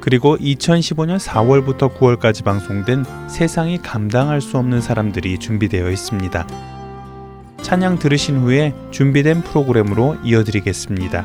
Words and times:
그리고 0.00 0.36
2015년 0.38 1.18
4월부터 1.18 1.94
9월까지 1.94 2.44
방송된 2.44 3.04
세상이 3.28 3.78
감당할 3.78 4.40
수 4.40 4.56
없는 4.56 4.80
사람들이 4.80 5.38
준비되어 5.38 5.90
있습니다. 5.90 6.46
찬양 7.62 7.98
들으신 7.98 8.40
후에 8.40 8.74
준비된 8.90 9.42
프로그램으로 9.42 10.16
이어드리겠습니다. 10.24 11.24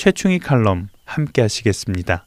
최충희 0.00 0.38
칼럼 0.38 0.88
함께 1.04 1.42
하시겠습니다. 1.42 2.24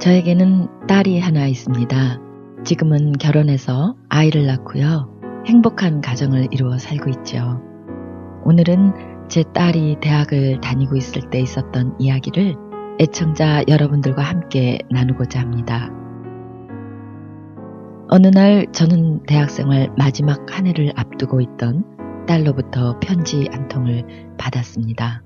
저에게는 0.00 0.86
딸이 0.88 1.20
하나 1.20 1.46
있습니다. 1.46 2.18
지금은 2.64 3.12
결혼해서 3.18 3.96
아이를 4.08 4.46
낳고요. 4.46 5.10
행복한 5.46 6.00
가정을 6.00 6.48
이루어 6.52 6.78
살고 6.78 7.10
있죠. 7.18 7.60
오늘은 8.46 9.28
제 9.28 9.44
딸이 9.52 9.98
대학을 10.00 10.62
다니고 10.62 10.96
있을 10.96 11.28
때 11.28 11.38
있었던 11.38 11.96
이야기를 11.98 12.54
애청자 12.98 13.62
여러분들과 13.68 14.22
함께 14.22 14.78
나누고자 14.90 15.38
합니다. 15.38 15.90
어느 18.14 18.26
날 18.26 18.70
저는 18.72 19.22
대학생활 19.22 19.90
마지막 19.96 20.54
한 20.54 20.66
해를 20.66 20.92
앞두고 20.96 21.40
있던 21.40 22.26
딸로부터 22.26 23.00
편지 23.00 23.48
한 23.50 23.68
통을 23.68 24.04
받았습니다. 24.36 25.22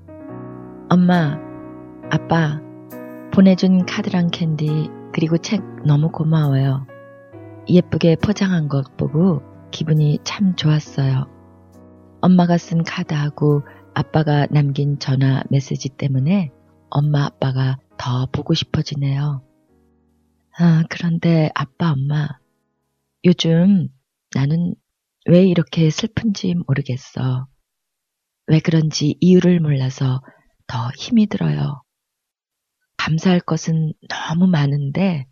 엄마, 0.87 1.37
아빠, 2.09 2.61
보내준 3.33 3.85
카드랑 3.85 4.29
캔디, 4.29 4.89
그리고 5.11 5.37
책 5.37 5.61
너무 5.85 6.11
고마워요. 6.11 6.87
예쁘게 7.67 8.15
포장한 8.23 8.69
것 8.69 8.95
보고 8.95 9.41
기분이 9.71 10.19
참 10.23 10.55
좋았어요. 10.55 11.25
엄마가 12.21 12.57
쓴 12.57 12.85
카드하고 12.85 13.63
아빠가 13.95 14.47
남긴 14.49 14.97
전화 14.97 15.43
메시지 15.49 15.89
때문에 15.89 16.51
엄마 16.89 17.25
아빠가 17.25 17.79
더 17.97 18.27
보고 18.31 18.53
싶어지네요. 18.53 19.41
아, 20.57 20.83
그런데 20.89 21.51
아빠 21.53 21.91
엄마, 21.91 22.29
요즘 23.27 23.89
나는 24.33 24.73
왜 25.25 25.45
이렇게 25.45 25.89
슬픈지 25.89 26.55
모르겠어. 26.65 27.49
왜 28.45 28.61
그런지 28.61 29.17
이유를 29.19 29.59
몰라서 29.59 30.21
더 30.65 30.89
힘이 30.97 31.27
들어요. 31.27 31.83
감사할 32.95 33.41
것은 33.41 33.91
너무 34.07 34.47
많은데 34.47 35.25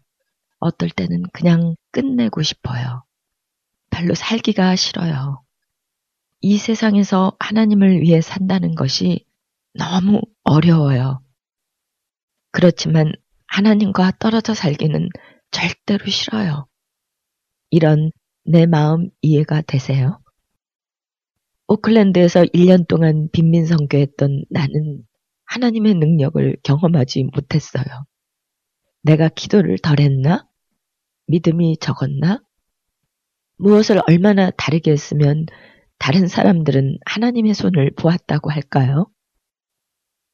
어떨 0.59 0.89
때는 0.89 1.23
그냥 1.31 1.77
끝내고 1.91 2.41
싶어요. 2.41 3.05
별로 3.91 4.13
살기가 4.13 4.75
싫어요. 4.75 5.41
이 6.41 6.57
세상에서 6.57 7.37
하나님을 7.39 8.01
위해 8.01 8.19
산다는 8.19 8.75
것이 8.75 9.25
너무 9.73 10.19
어려워요. 10.43 11.23
그렇지만 12.51 13.13
하나님과 13.47 14.17
떨어져 14.19 14.53
살기는 14.53 15.07
절대로 15.51 16.05
싫어요. 16.07 16.67
이런 17.75 18.09
내 18.45 18.65
마음 18.65 19.09
이해가 19.21 19.61
되세요? 19.61 20.21
오클랜드에서 21.67 22.45
1년 22.45 22.87
동안 22.87 23.27
빈민 23.33 23.65
선교했던 23.65 24.45
나는 24.49 25.03
하나님의 25.43 25.95
능력을 25.95 26.55
경험하지 26.63 27.25
못했어요. 27.33 27.83
내가 29.01 29.27
기도를 29.27 29.77
덜 29.79 29.99
했나? 29.99 30.47
믿음이 31.27 31.75
적었나? 31.81 32.41
무엇을 33.57 33.99
얼마나 34.07 34.51
다르게 34.51 34.91
했으면 34.91 35.45
다른 35.99 36.29
사람들은 36.29 36.99
하나님의 37.05 37.53
손을 37.55 37.91
보았다고 37.97 38.51
할까요? 38.51 39.11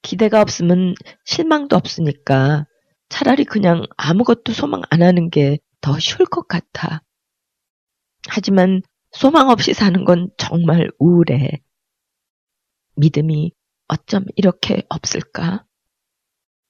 기대가 0.03 0.41
없으면 0.41 0.93
실망도 1.25 1.75
없으니까 1.75 2.67
차라리 3.09 3.45
그냥 3.45 3.87
아무것도 3.97 4.53
소망 4.53 4.83
안 4.91 5.01
하는 5.01 5.31
게 5.31 5.57
더 5.81 5.97
쉬울 5.99 6.27
것 6.27 6.47
같아. 6.47 7.01
하지만 8.27 8.81
소망 9.11 9.49
없이 9.49 9.73
사는 9.73 10.03
건 10.05 10.29
정말 10.37 10.89
우울해. 10.99 11.61
믿음이 12.95 13.51
어쩜 13.87 14.25
이렇게 14.35 14.83
없을까? 14.89 15.65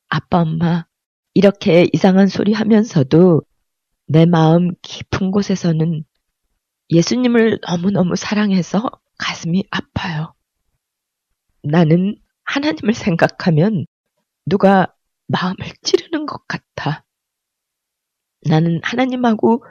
아빠, 0.10 0.42
엄마, 0.42 0.86
이렇게 1.34 1.88
이상한 1.94 2.28
소리 2.28 2.54
하면서도 2.54 3.42
내 4.08 4.26
마음 4.26 4.72
깊은 4.82 5.32
곳에서는 5.32 6.04
예수님을 6.90 7.60
너무너무 7.66 8.16
사랑해서 8.16 8.90
가슴이 9.18 9.64
아파요. 9.72 10.34
나는 11.64 12.16
하나님을 12.44 12.94
생각하면 12.94 13.86
누가 14.46 14.94
마음을 15.28 15.56
찌르는 15.84 16.26
것 16.26 16.46
같아. 16.48 17.06
나는 18.44 18.82
하나님하고 18.84 19.64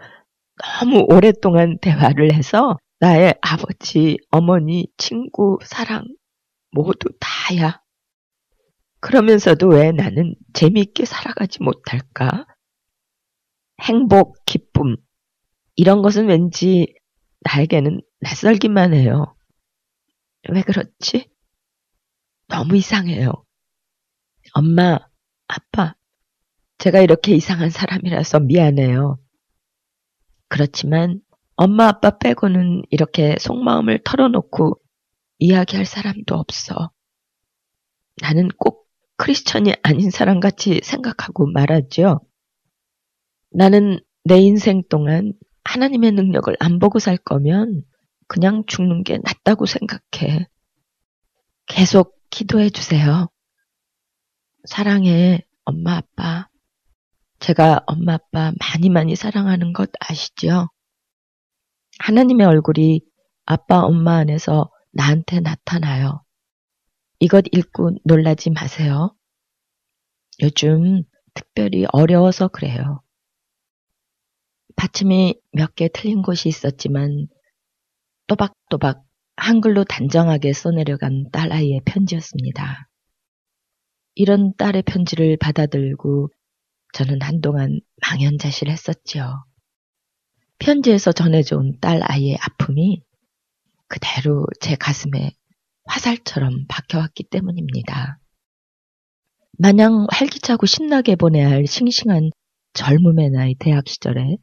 너무 0.62 1.06
오랫동안 1.08 1.78
대화를 1.78 2.34
해서 2.34 2.78
나의 2.98 3.34
아버지, 3.40 4.18
어머니, 4.30 4.86
친구, 4.98 5.58
사랑 5.64 6.04
모두 6.70 7.08
다야. 7.18 7.80
그러면서도 9.00 9.68
왜 9.68 9.92
나는 9.92 10.34
재미있게 10.52 11.06
살아가지 11.06 11.62
못할까? 11.62 12.46
행복, 13.80 14.44
기쁨, 14.44 14.96
이런 15.76 16.02
것은 16.02 16.28
왠지 16.28 16.94
나에게는 17.40 18.02
낯설기만 18.20 18.92
해요. 18.92 19.34
왜 20.50 20.60
그렇지? 20.62 21.30
너무 22.48 22.76
이상해요. 22.76 23.32
엄마, 24.52 24.98
아빠, 25.48 25.94
제가 26.76 27.00
이렇게 27.00 27.34
이상한 27.34 27.70
사람이라서 27.70 28.40
미안해요. 28.40 29.18
그렇지만 30.60 31.22
엄마, 31.56 31.88
아빠 31.88 32.18
빼고는 32.18 32.82
이렇게 32.90 33.36
속마음을 33.40 34.00
털어놓고 34.04 34.78
이야기할 35.38 35.86
사람도 35.86 36.34
없어. 36.34 36.90
나는 38.20 38.48
꼭 38.58 38.86
크리스천이 39.16 39.72
아닌 39.82 40.10
사람 40.10 40.38
같이 40.38 40.80
생각하고 40.84 41.46
말하죠. 41.46 42.20
나는 43.50 44.00
내 44.22 44.38
인생 44.38 44.82
동안 44.90 45.32
하나님의 45.64 46.12
능력을 46.12 46.54
안 46.60 46.78
보고 46.78 46.98
살 46.98 47.16
거면 47.16 47.82
그냥 48.26 48.64
죽는 48.66 49.02
게 49.02 49.16
낫다고 49.16 49.64
생각해. 49.64 50.46
계속 51.64 52.18
기도해 52.28 52.68
주세요. 52.68 53.30
사랑해, 54.64 55.42
엄마, 55.64 55.96
아빠. 55.96 56.49
제가 57.40 57.82
엄마, 57.86 58.14
아빠 58.14 58.52
많이 58.60 58.90
많이 58.90 59.16
사랑하는 59.16 59.72
것 59.72 59.90
아시죠? 60.00 60.68
하나님의 61.98 62.46
얼굴이 62.46 63.00
아빠, 63.46 63.80
엄마 63.80 64.16
안에서 64.16 64.70
나한테 64.92 65.40
나타나요. 65.40 66.22
이것 67.18 67.44
읽고 67.52 67.92
놀라지 68.04 68.50
마세요. 68.50 69.14
요즘 70.42 71.02
특별히 71.34 71.86
어려워서 71.92 72.48
그래요. 72.48 73.02
받침이 74.76 75.34
몇 75.52 75.74
개 75.74 75.88
틀린 75.92 76.22
곳이 76.22 76.48
있었지만 76.48 77.26
또박또박 78.26 79.02
한글로 79.36 79.84
단정하게 79.84 80.52
써내려간 80.52 81.30
딸아이의 81.32 81.82
편지였습니다. 81.84 82.88
이런 84.14 84.54
딸의 84.56 84.82
편지를 84.82 85.36
받아들고 85.38 86.28
저는 86.92 87.22
한동안 87.22 87.80
망연자실했었지요. 88.02 89.44
편지에서 90.58 91.12
전해져 91.12 91.56
온 91.56 91.78
딸아이의 91.80 92.38
아픔이 92.40 93.02
그대로 93.88 94.46
제 94.60 94.76
가슴에 94.76 95.32
화살처럼 95.84 96.66
박혀왔기 96.68 97.24
때문입니다. 97.24 98.18
마냥 99.58 100.06
활기차고 100.10 100.66
신나게 100.66 101.16
보내야 101.16 101.50
할 101.50 101.66
싱싱한 101.66 102.30
젊음의 102.74 103.30
나이 103.30 103.54
대학 103.56 103.88
시절에 103.88 104.36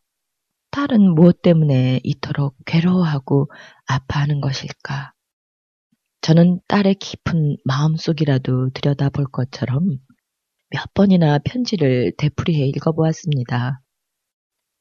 딸은 0.72 1.16
무엇 1.16 1.42
때문에 1.42 2.02
이토록 2.04 2.56
괴로워하고 2.66 3.50
아파하는 3.86 4.42
것일까? 4.42 5.14
저는 6.22 6.60
딸의 6.68 6.96
깊은 6.96 7.58
마음속이라도 7.64 8.72
들여다볼 8.72 9.26
것처럼 9.32 10.00
몇 10.70 10.94
번이나 10.94 11.40
편지를 11.40 12.14
되풀이해 12.18 12.68
읽어보았습니다. 12.68 13.82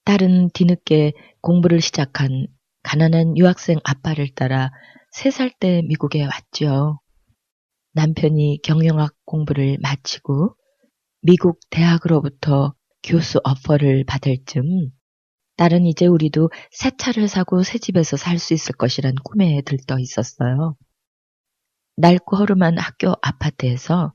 딸은 0.04 0.50
뒤늦게 0.54 1.12
공부를 1.40 1.80
시작한 1.80 2.46
가난한 2.82 3.36
유학생 3.36 3.78
아빠를 3.84 4.28
따라 4.34 4.70
3살 5.14 5.58
때 5.60 5.82
미국에 5.86 6.24
왔죠. 6.24 7.00
남편이 7.94 8.60
경영학 8.62 9.14
공부를 9.24 9.78
마치고 9.80 10.56
미국 11.22 11.60
대학으로부터 11.70 12.74
교수 13.02 13.40
어퍼를 13.44 14.04
받을 14.04 14.38
즈음 14.44 14.90
딸은 15.56 15.86
이제 15.86 16.06
우리도 16.06 16.50
새 16.70 16.90
차를 16.96 17.28
사고 17.28 17.62
새 17.62 17.78
집에서 17.78 18.16
살 18.16 18.38
수 18.38 18.54
있을 18.54 18.74
것이란 18.76 19.14
꿈에 19.24 19.62
들떠 19.62 19.98
있었어요. 20.00 20.76
낡고 21.96 22.36
허름한 22.36 22.78
학교 22.78 23.14
아파트에서 23.22 24.12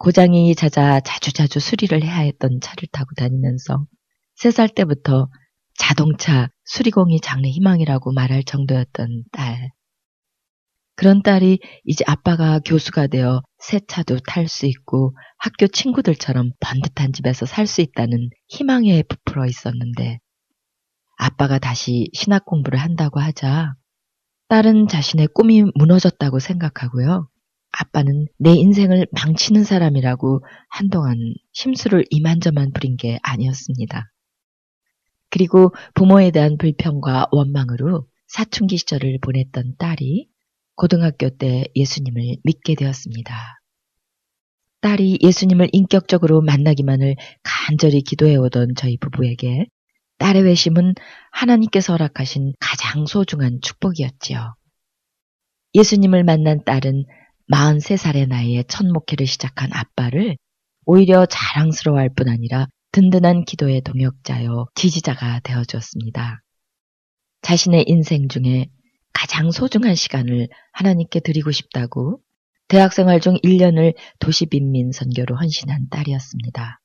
고장이 0.00 0.54
잦아 0.54 0.98
자주자주 1.00 1.60
수리를 1.60 2.02
해야 2.02 2.20
했던 2.20 2.58
차를 2.62 2.88
타고 2.90 3.14
다니면서 3.16 3.84
세 4.34 4.50
살 4.50 4.70
때부터 4.70 5.28
자동차 5.76 6.48
수리공이 6.64 7.20
장래 7.20 7.50
희망이라고 7.50 8.12
말할 8.12 8.42
정도였던 8.44 9.24
딸. 9.30 9.72
그런 10.96 11.22
딸이 11.22 11.58
이제 11.84 12.02
아빠가 12.06 12.60
교수가 12.60 13.08
되어 13.08 13.42
새 13.58 13.78
차도 13.86 14.20
탈 14.26 14.48
수 14.48 14.64
있고 14.64 15.14
학교 15.36 15.66
친구들처럼 15.66 16.52
번듯한 16.60 17.12
집에서 17.12 17.44
살 17.44 17.66
수 17.66 17.82
있다는 17.82 18.30
희망에 18.48 19.02
부풀어 19.02 19.44
있었는데 19.46 20.18
아빠가 21.18 21.58
다시 21.58 22.08
신학 22.14 22.46
공부를 22.46 22.78
한다고 22.78 23.20
하자 23.20 23.74
딸은 24.48 24.88
자신의 24.88 25.28
꿈이 25.34 25.62
무너졌다고 25.74 26.38
생각하고요. 26.38 27.28
아빠는 27.72 28.26
내 28.38 28.52
인생을 28.52 29.06
망치는 29.12 29.64
사람이라고 29.64 30.44
한동안 30.68 31.16
심수를 31.52 32.04
이만저만 32.10 32.72
부린 32.72 32.96
게 32.96 33.18
아니었습니다. 33.22 34.10
그리고 35.30 35.72
부모에 35.94 36.30
대한 36.30 36.58
불평과 36.58 37.28
원망으로 37.30 38.06
사춘기 38.26 38.76
시절을 38.76 39.18
보냈던 39.22 39.76
딸이 39.78 40.28
고등학교 40.74 41.30
때 41.30 41.64
예수님을 41.76 42.36
믿게 42.44 42.74
되었습니다. 42.74 43.60
딸이 44.80 45.18
예수님을 45.22 45.68
인격적으로 45.72 46.40
만나기만을 46.40 47.16
간절히 47.42 48.00
기도해오던 48.02 48.74
저희 48.76 48.96
부부에게 48.98 49.66
딸의 50.18 50.42
외심은 50.42 50.94
하나님께서 51.32 51.92
허락하신 51.92 52.54
가장 52.60 53.06
소중한 53.06 53.60
축복이었지요. 53.62 54.54
예수님을 55.74 56.24
만난 56.24 56.64
딸은 56.64 57.04
43살의 57.50 58.28
나이에 58.28 58.62
첫 58.68 58.86
목회를 58.86 59.26
시작한 59.26 59.72
아빠를 59.72 60.36
오히려 60.86 61.26
자랑스러워할 61.26 62.10
뿐 62.14 62.28
아니라 62.28 62.66
든든한 62.92 63.44
기도의 63.44 63.82
동역자요 63.82 64.66
지지자가 64.74 65.40
되어주었습니다. 65.40 66.42
자신의 67.42 67.84
인생 67.86 68.28
중에 68.28 68.66
가장 69.12 69.50
소중한 69.50 69.94
시간을 69.94 70.48
하나님께 70.72 71.20
드리고 71.20 71.50
싶다고 71.50 72.20
대학생활 72.68 73.20
중 73.20 73.34
1년을 73.44 73.94
도시빈민 74.20 74.92
선교로 74.92 75.36
헌신한 75.36 75.88
딸이었습니다. 75.90 76.80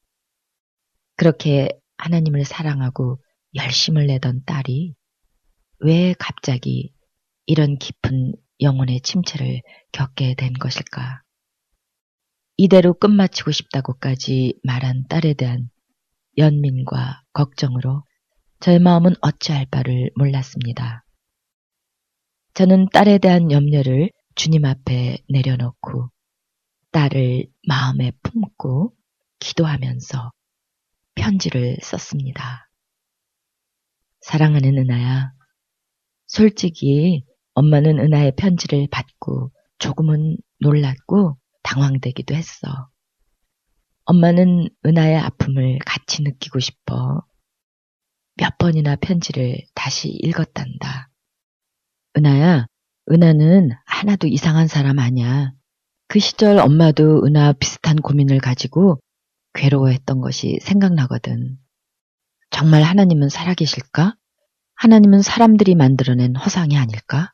그렇게 1.16 1.70
하나님을 1.98 2.44
사랑하고 2.44 3.20
열심을 3.54 4.08
내던 4.08 4.44
딸이 4.46 4.94
왜 5.80 6.16
갑자기 6.18 6.92
이런 7.46 7.78
깊은 7.78 8.34
영혼의 8.62 9.02
침체를 9.02 9.62
겪게 9.92 10.36
된 10.36 10.54
것일까? 10.54 11.22
이대로 12.58 12.94
끝마치고 12.94 13.52
싶다고까지 13.52 14.60
말한 14.64 15.08
딸에 15.10 15.34
대한 15.34 15.70
연민과 16.38 17.22
걱정으로 17.34 18.04
저의 18.60 18.80
마음은 18.80 19.16
어찌할 19.22 19.66
바를 19.70 20.10
몰랐습니다. 20.16 21.06
저는 22.54 22.88
딸에 22.94 23.18
대한 23.18 23.52
염려를 23.52 24.12
주님 24.36 24.64
앞에 24.66 25.18
내려놓고 25.30 26.10
딸을 26.92 27.48
마음에 27.68 28.12
품고 28.24 28.94
기도하면서 29.40 30.32
편지를 31.16 31.78
썼습니다. 31.82 32.70
사랑하는 34.22 34.78
은하야. 34.78 35.34
솔직히 36.28 37.26
엄마는 37.56 38.00
은하의 38.00 38.34
편지를 38.36 38.88
받고 38.92 39.52
조금은 39.80 40.38
놀랐고 40.60 41.38
당황되기도 41.64 42.36
했어. 42.36 42.90
엄마는 44.06 44.70
은하의 44.86 45.18
아픔을 45.18 45.80
같이 45.86 46.22
느끼고 46.22 46.60
싶어 46.60 47.26
몇 48.36 48.58
번이나 48.58 48.98
편지를 48.98 49.58
다시 49.74 50.10
읽었단다. 50.10 51.10
은하야, 52.18 52.68
은하는 53.12 53.72
하나도 53.86 54.28
이상한 54.28 54.68
사람 54.68 55.00
아니야. 55.00 55.54
그 56.08 56.20
시절 56.20 56.60
엄마도 56.60 57.26
은하 57.26 57.54
비슷한 57.54 57.96
고민을 57.96 58.40
가지고 58.40 59.00
괴로워했던 59.54 60.20
것이 60.20 60.60
생각나거든. 60.62 61.58
정말 62.52 62.84
하나님은 62.84 63.30
살아계실까? 63.30 64.16
하나님은 64.76 65.22
사람들이 65.22 65.76
만들어낸 65.76 66.36
허상이 66.36 66.78
아닐까? 66.78 67.34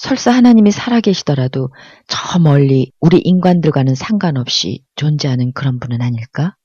설사 0.00 0.30
하나님이 0.30 0.70
살아계시더라도 0.70 1.68
저 2.08 2.38
멀리 2.38 2.90
우리 3.00 3.18
인간들과는 3.18 3.94
상관없이 3.94 4.82
존재하는 4.96 5.52
그런 5.52 5.78
분은 5.78 6.00
아닐까? 6.00 6.56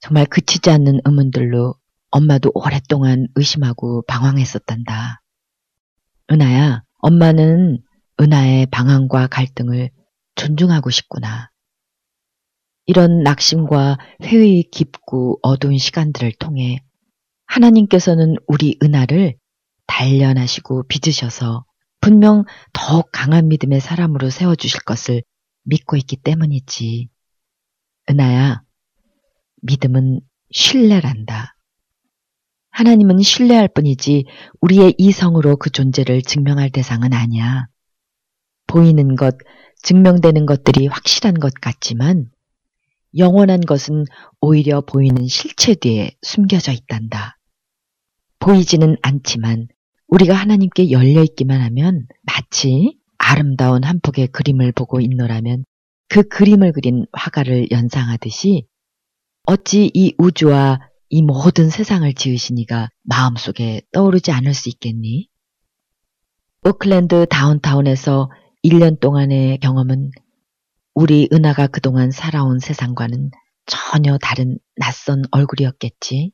정말 0.00 0.26
그치지 0.26 0.68
않는 0.68 1.00
의문들로 1.06 1.74
엄마도 2.10 2.50
오랫동안 2.52 3.28
의심하고 3.34 4.02
방황했었단다. 4.06 5.22
은하야, 6.30 6.82
엄마는 6.98 7.82
은하의 8.20 8.66
방황과 8.66 9.28
갈등을 9.28 9.88
존중하고 10.34 10.90
싶구나. 10.90 11.48
이런 12.84 13.22
낙심과 13.22 13.96
회의 14.24 14.64
깊고 14.64 15.38
어두운 15.40 15.78
시간들을 15.78 16.32
통해 16.38 16.84
하나님께서는 17.46 18.36
우리 18.46 18.76
은하를 18.82 19.38
단련하시고 19.86 20.88
빚으셔서 20.88 21.64
분명 22.00 22.44
더욱 22.72 23.10
강한 23.12 23.48
믿음의 23.48 23.80
사람으로 23.80 24.30
세워주실 24.30 24.80
것을 24.82 25.22
믿고 25.64 25.96
있기 25.96 26.16
때문이지. 26.16 27.08
은하야, 28.08 28.62
믿음은 29.62 30.20
신뢰란다. 30.50 31.56
하나님은 32.70 33.20
신뢰할 33.20 33.68
뿐이지 33.68 34.24
우리의 34.60 34.94
이성으로 34.96 35.56
그 35.56 35.70
존재를 35.70 36.22
증명할 36.22 36.70
대상은 36.70 37.12
아니야. 37.12 37.66
보이는 38.66 39.16
것, 39.16 39.36
증명되는 39.82 40.46
것들이 40.46 40.86
확실한 40.86 41.34
것 41.34 41.52
같지만 41.60 42.30
영원한 43.16 43.60
것은 43.60 44.04
오히려 44.40 44.80
보이는 44.80 45.26
실체 45.26 45.74
뒤에 45.74 46.12
숨겨져 46.22 46.72
있단다. 46.72 47.38
보이지는 48.38 48.96
않지만 49.02 49.66
우리가 50.10 50.34
하나님께 50.34 50.90
열려 50.90 51.22
있기만 51.22 51.60
하면 51.60 52.06
마치 52.22 52.98
아름다운 53.16 53.84
한 53.84 54.00
폭의 54.00 54.28
그림을 54.28 54.72
보고 54.72 55.00
있노라면 55.00 55.64
그 56.08 56.24
그림을 56.24 56.72
그린 56.72 57.06
화가를 57.12 57.70
연상하듯이 57.70 58.66
어찌 59.46 59.90
이 59.94 60.14
우주와 60.18 60.80
이 61.08 61.22
모든 61.22 61.70
세상을 61.70 62.12
지으시니가 62.12 62.88
마음속에 63.02 63.82
떠오르지 63.92 64.32
않을 64.32 64.52
수 64.52 64.68
있겠니? 64.68 65.28
오클랜드 66.64 67.26
다운타운에서 67.26 68.30
1년 68.64 69.00
동안의 69.00 69.58
경험은 69.58 70.10
우리 70.94 71.28
은하가 71.32 71.68
그동안 71.68 72.10
살아온 72.10 72.58
세상과는 72.58 73.30
전혀 73.66 74.18
다른 74.18 74.58
낯선 74.76 75.22
얼굴이었겠지. 75.30 76.32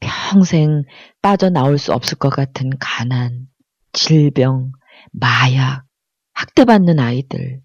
평생 0.00 0.84
빠져나올 1.22 1.78
수 1.78 1.92
없을 1.92 2.18
것 2.18 2.30
같은 2.30 2.70
가난, 2.78 3.46
질병, 3.92 4.72
마약, 5.12 5.84
학대받는 6.34 6.98
아이들. 6.98 7.60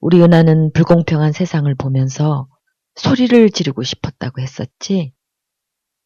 우리 0.00 0.22
은하는 0.22 0.72
불공평한 0.72 1.32
세상을 1.32 1.72
보면서 1.76 2.46
소리를 2.96 3.50
지르고 3.50 3.82
싶었다고 3.82 4.42
했었지. 4.42 5.12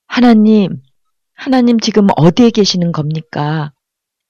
하나님, 0.07 0.81
하나님 1.35 1.81
지금 1.81 2.07
어디에 2.17 2.51
계시는 2.51 2.93
겁니까? 2.93 3.73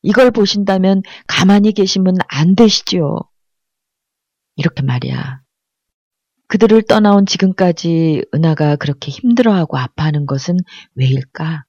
이걸 0.03 0.31
보신다면 0.31 1.03
가만히 1.27 1.73
계시면 1.73 2.17
안 2.29 2.55
되시지요. 2.55 3.19
이렇게 4.57 4.83
말이야. 4.83 5.41
그들을 6.49 6.83
떠나온 6.83 7.27
지금까지 7.27 8.25
은하가 8.35 8.77
그렇게 8.77 9.11
힘들어하고 9.11 9.77
아파하는 9.77 10.25
것은 10.25 10.57
왜일까? 10.95 11.65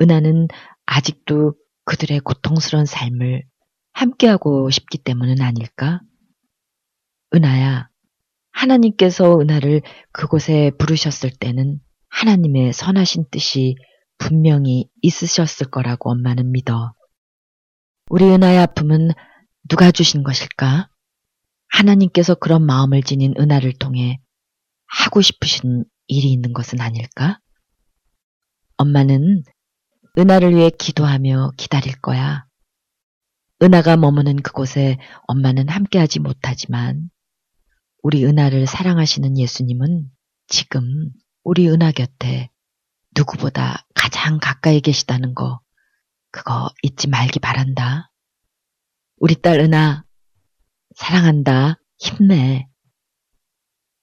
은하는 0.00 0.48
아직도 0.84 1.54
그들의 1.84 2.20
고통스러운 2.20 2.84
삶을 2.84 3.44
함께하고 3.94 4.68
싶기 4.70 4.98
때문은 4.98 5.40
아닐까? 5.40 6.00
은하야, 7.34 7.88
하나님께서 8.52 9.40
은하를 9.40 9.80
그곳에 10.12 10.70
부르셨을 10.78 11.30
때는 11.30 11.80
하나님의 12.10 12.74
선하신 12.74 13.24
뜻이 13.30 13.76
분명히 14.18 14.88
있으셨을 15.00 15.70
거라고 15.70 16.10
엄마는 16.10 16.52
믿어. 16.52 16.92
우리 18.10 18.26
은하의 18.26 18.58
아픔은 18.58 19.12
누가 19.68 19.90
주신 19.90 20.22
것일까? 20.22 20.91
하나님께서 21.72 22.34
그런 22.34 22.64
마음을 22.64 23.02
지닌 23.02 23.34
은하를 23.38 23.72
통해 23.72 24.20
하고 24.86 25.20
싶으신 25.22 25.84
일이 26.06 26.32
있는 26.32 26.52
것은 26.52 26.80
아닐까? 26.80 27.40
엄마는 28.76 29.42
은하를 30.18 30.54
위해 30.54 30.70
기도하며 30.70 31.52
기다릴 31.56 32.00
거야. 32.00 32.46
은하가 33.62 33.96
머무는 33.96 34.36
그곳에 34.36 34.98
엄마는 35.26 35.68
함께하지 35.68 36.20
못하지만 36.20 37.10
우리 38.02 38.24
은하를 38.24 38.66
사랑하시는 38.66 39.38
예수님은 39.38 40.10
지금 40.48 41.10
우리 41.44 41.68
은하 41.68 41.92
곁에 41.92 42.50
누구보다 43.16 43.86
가장 43.94 44.38
가까이 44.40 44.80
계시다는 44.80 45.34
거 45.34 45.60
그거 46.30 46.70
잊지 46.82 47.08
말기 47.08 47.38
바란다. 47.38 48.10
우리 49.16 49.36
딸 49.36 49.60
은하 49.60 50.04
사랑한다. 50.96 51.80
힘내. 51.98 52.66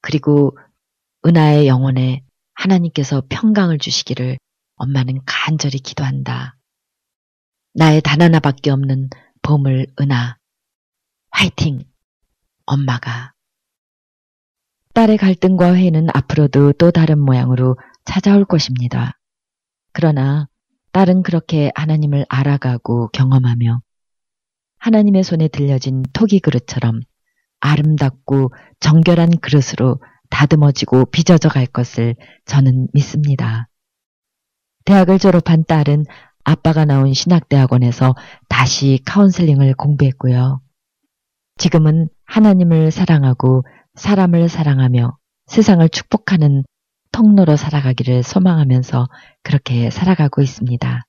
그리고 0.02 0.58
은하의 1.26 1.68
영혼에 1.68 2.24
하나님께서 2.54 3.24
평강을 3.30 3.78
주시기를 3.78 4.38
엄마는 4.76 5.20
간절히 5.26 5.80
기도한다. 5.80 6.58
나의 7.74 8.02
단 8.02 8.22
하나밖에 8.22 8.72
없는 8.72 9.10
보물 9.42 9.88
은하. 10.00 10.38
화이팅! 11.32 11.84
엄마가. 12.66 13.34
딸의 14.94 15.18
갈등과 15.18 15.76
회는 15.76 16.08
앞으로도 16.14 16.74
또 16.74 16.92
다른 16.92 17.20
모양으로 17.20 17.78
찾아올 18.06 18.46
것입니다. 18.46 19.20
그러나 19.92 20.48
딸은 20.92 21.24
그렇게 21.24 21.72
하나님을 21.76 22.26
알아가고 22.28 23.10
경험하며 23.10 23.82
하나님의 24.80 25.24
손에 25.24 25.48
들려진 25.48 26.04
토기 26.14 26.40
그릇처럼 26.40 27.02
아름답고 27.60 28.54
정결한 28.80 29.30
그릇으로 29.42 30.02
다듬어지고 30.30 31.06
빚어져 31.06 31.50
갈 31.50 31.66
것을 31.66 32.16
저는 32.46 32.88
믿습니다. 32.94 33.68
대학을 34.86 35.20
졸업한 35.20 35.66
딸은 35.66 36.06
아빠가 36.44 36.86
나온 36.86 37.14
신학대학원에서 37.14 38.16
다시 38.48 39.00
카운슬링을 39.06 39.74
공부했고요. 39.76 40.62
지금은 41.58 42.08
하나님을 42.26 42.92
사랑하고 42.92 43.66
사람을 43.96 44.48
사랑하며 44.50 45.18
세상을 45.48 45.88
축복하는 45.90 46.64
통로로 47.12 47.56
살아가기를 47.56 48.24
소망하면서 48.24 49.10
그렇게 49.44 49.90
살아가고 49.90 50.42
있습니다. 50.42 51.04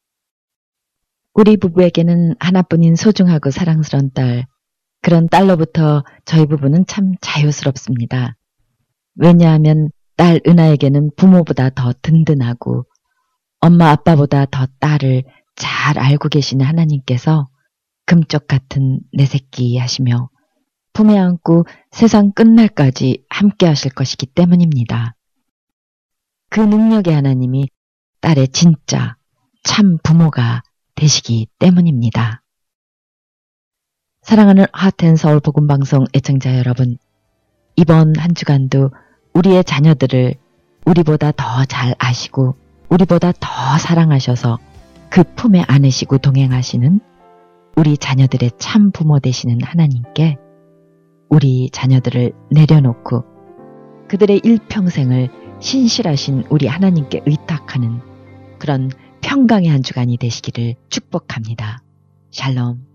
우리 1.32 1.56
부부에게는 1.56 2.34
하나뿐인 2.40 2.96
소중하고 2.96 3.50
사랑스러운 3.50 4.10
딸, 4.12 4.46
그런 5.02 5.28
딸로부터 5.28 6.04
저희 6.24 6.46
부부는 6.46 6.86
참 6.86 7.14
자유스럽습니다. 7.20 8.36
왜냐하면 9.14 9.90
딸 10.16 10.40
은하에게는 10.46 11.12
부모보다 11.16 11.70
더 11.70 11.92
든든하고 12.02 12.84
엄마 13.60 13.90
아빠보다 13.90 14.46
더 14.46 14.66
딸을 14.80 15.24
잘 15.56 15.98
알고 15.98 16.28
계시는 16.28 16.66
하나님께서 16.66 17.48
금쪽 18.06 18.48
같은 18.48 19.00
내 19.12 19.24
새끼 19.24 19.76
하시며 19.78 20.30
품에 20.92 21.16
안고 21.16 21.64
세상 21.92 22.32
끝날까지 22.32 23.24
함께 23.28 23.66
하실 23.66 23.92
것이기 23.92 24.26
때문입니다. 24.26 25.14
그 26.50 26.60
능력의 26.60 27.14
하나님이 27.14 27.68
딸의 28.20 28.48
진짜 28.48 29.16
참 29.62 29.98
부모가 30.02 30.62
되시기 31.00 31.46
때문입니다. 31.58 32.42
사랑하는 34.20 34.66
하텐 34.70 35.16
서울 35.16 35.40
복음방송 35.40 36.04
애청자 36.14 36.58
여러분, 36.58 36.98
이번 37.74 38.14
한 38.18 38.34
주간도 38.34 38.90
우리의 39.32 39.64
자녀들을 39.64 40.34
우리보다 40.84 41.32
더 41.32 41.64
잘 41.64 41.94
아시고 41.98 42.54
우리보다 42.90 43.32
더 43.32 43.78
사랑하셔서 43.78 44.58
그 45.08 45.22
품에 45.36 45.64
안으시고 45.66 46.18
동행하시는 46.18 47.00
우리 47.76 47.96
자녀들의 47.96 48.50
참 48.58 48.90
부모 48.90 49.20
되시는 49.20 49.62
하나님께 49.62 50.36
우리 51.30 51.70
자녀들을 51.70 52.32
내려놓고 52.50 53.24
그들의 54.08 54.42
일평생을 54.44 55.30
신실하신 55.60 56.44
우리 56.50 56.66
하나님께 56.66 57.22
의탁하는 57.24 58.02
그런 58.58 58.90
평강의 59.22 59.70
한 59.70 59.82
주간이 59.82 60.16
되시기를 60.16 60.74
축복합니다. 60.88 61.82
샬롬. 62.30 62.86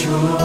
주 0.00 0.39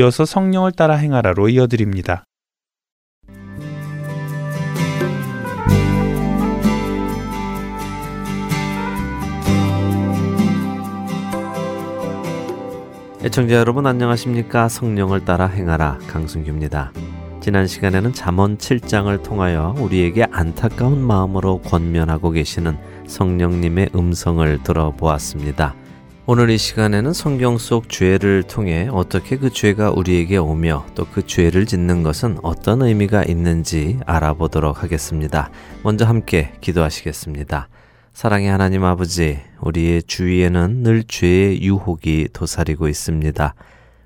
이어서 0.00 0.24
성령을 0.24 0.72
따라 0.72 0.94
행하라로 0.94 1.50
이어드립니다. 1.50 2.24
애청자 13.22 13.56
여러분 13.56 13.86
안녕하십니까? 13.86 14.68
성령을 14.68 15.26
따라 15.26 15.46
행하라 15.46 15.98
강승규입니다. 16.08 16.92
지난 17.42 17.66
시간에는 17.66 18.14
잠언 18.14 18.56
7장을 18.56 19.22
통하여 19.22 19.74
우리에게 19.78 20.24
안타까운 20.30 20.98
마음으로 21.02 21.60
권면하고 21.60 22.30
계시는 22.30 22.78
성령님의 23.06 23.90
음성을 23.94 24.62
들어보았습니다. 24.62 25.79
오늘 26.32 26.48
이 26.48 26.58
시간에는 26.58 27.12
성경 27.12 27.58
속 27.58 27.88
죄를 27.88 28.44
통해 28.44 28.86
어떻게 28.92 29.36
그 29.36 29.50
죄가 29.50 29.90
우리에게 29.90 30.36
오며 30.36 30.86
또 30.94 31.04
그 31.12 31.26
죄를 31.26 31.66
짓는 31.66 32.04
것은 32.04 32.38
어떤 32.44 32.82
의미가 32.82 33.24
있는지 33.24 33.98
알아보도록 34.06 34.84
하겠습니다. 34.84 35.50
먼저 35.82 36.04
함께 36.04 36.52
기도하시겠습니다. 36.60 37.68
사랑의 38.12 38.48
하나님 38.48 38.84
아버지, 38.84 39.40
우리의 39.60 40.04
주위에는 40.04 40.84
늘 40.84 41.02
죄의 41.02 41.62
유혹이 41.62 42.28
도사리고 42.32 42.86
있습니다. 42.86 43.54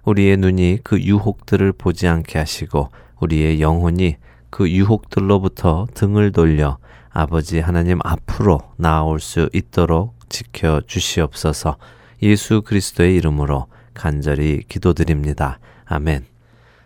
우리의 0.06 0.38
눈이 0.38 0.78
그 0.82 0.98
유혹들을 0.98 1.74
보지 1.74 2.08
않게 2.08 2.38
하시고 2.38 2.88
우리의 3.20 3.60
영혼이 3.60 4.16
그 4.48 4.70
유혹들로부터 4.70 5.88
등을 5.92 6.32
돌려 6.32 6.78
아버지 7.10 7.60
하나님 7.60 7.98
앞으로 8.02 8.60
나아올 8.78 9.20
수 9.20 9.50
있도록 9.52 10.14
지켜 10.30 10.80
주시옵소서. 10.86 11.76
예수 12.22 12.62
그리스도의 12.62 13.16
이름으로 13.16 13.66
간절히 13.92 14.62
기도드립니다. 14.68 15.58
아멘. 15.84 16.24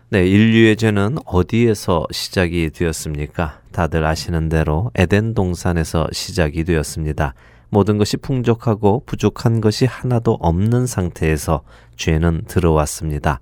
네, 0.09 0.27
인류의 0.27 0.75
죄는 0.75 1.17
어디에서 1.25 2.07
시작이 2.11 2.71
되었습니까? 2.71 3.59
다들 3.71 4.03
아시는 4.05 4.49
대로 4.49 4.91
에덴 4.95 5.33
동산에서 5.33 6.07
시작이 6.11 6.63
되었습니다. 6.63 7.35
모든 7.69 7.97
것이 7.99 8.17
풍족하고 8.17 9.03
부족한 9.05 9.61
것이 9.61 9.85
하나도 9.85 10.37
없는 10.41 10.87
상태에서 10.87 11.61
죄는 11.95 12.45
들어왔습니다. 12.47 13.39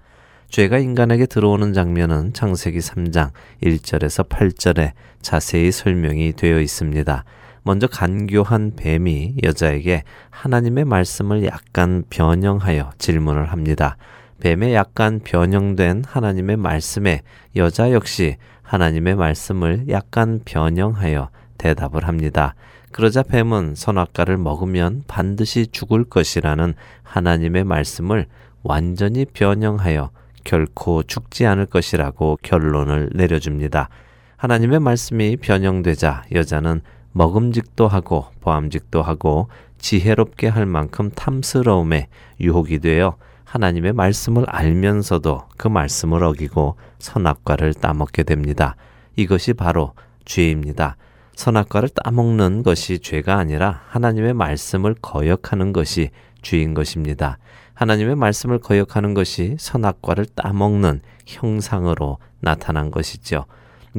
죄가 0.50 0.80
인간에게 0.80 1.26
들어오는 1.26 1.74
장면은 1.74 2.34
창세기 2.34 2.80
3장 2.80 3.32
1절에서 3.64 4.28
8절에 4.28 4.92
자세히 5.22 5.72
설명이 5.72 6.34
되어 6.34 6.60
있습니다. 6.60 7.24
먼저 7.68 7.86
간교한 7.86 8.78
뱀이 8.78 9.36
여자에게 9.44 10.04
하나님의 10.30 10.86
말씀을 10.86 11.44
약간 11.44 12.06
변형하여 12.10 12.92
질문을 12.98 13.52
합니다. 13.52 13.98
뱀의 14.40 14.74
약간 14.74 15.20
변형된 15.22 16.06
하나님의 16.08 16.56
말씀에 16.56 17.24
여자 17.58 17.92
역시 17.92 18.38
하나님의 18.62 19.18
말씀을 19.18 19.90
약간 19.90 20.40
변형하여 20.46 21.30
대답을 21.58 22.08
합니다. 22.08 22.56
그러자 22.94 23.24
뱀은 23.24 23.76
선악과를 23.76 24.38
먹으면 24.38 25.04
반드시 25.06 25.68
죽을 25.68 26.06
것이라는 26.06 26.74
하나님의 27.04 27.66
말씀을 27.66 28.28
완전히 28.64 29.26
변형하여 29.26 30.12
결코 30.46 31.04
죽지 31.04 31.46
않을 31.46 31.66
것이라고 31.66 32.38
결론을 32.42 33.10
내려줍니다. 33.14 33.90
하나님의 34.38 34.80
말씀이 34.80 35.36
변형되자 35.36 36.24
여자는 36.32 36.80
먹음직도 37.12 37.88
하고 37.88 38.26
보암직도 38.42 39.02
하고 39.02 39.48
지혜롭게 39.78 40.48
할 40.48 40.66
만큼 40.66 41.12
탐스러움에 41.12 42.08
유혹이 42.40 42.80
되어 42.80 43.16
하나님의 43.44 43.94
말씀을 43.94 44.46
알면서도 44.48 45.44
그 45.58 45.68
말씀을 45.68 46.24
어기고 46.24 46.76
선악과를 47.00 47.74
따먹게 47.76 48.24
됩니다. 48.24 48.76
이것이 49.16 49.54
바로 49.54 49.94
죄입니다. 50.26 50.98
선악과를 51.36 51.90
따먹는 51.90 52.64
것이 52.64 53.00
죄가 53.00 53.38
아니라 53.38 53.82
하나님의 53.88 54.34
말씀을 54.34 54.96
거역하는 55.02 55.72
것이 55.72 56.10
죄인 56.42 56.74
것입니다. 56.74 57.38
하나님의 57.74 58.16
말씀을 58.16 58.60
거역하는 58.60 59.14
것이 59.14 59.56
선악과를 59.60 60.26
따먹는 60.36 61.02
형상으로 61.28 62.18
나타난 62.42 62.90
것이죠. 62.92 63.46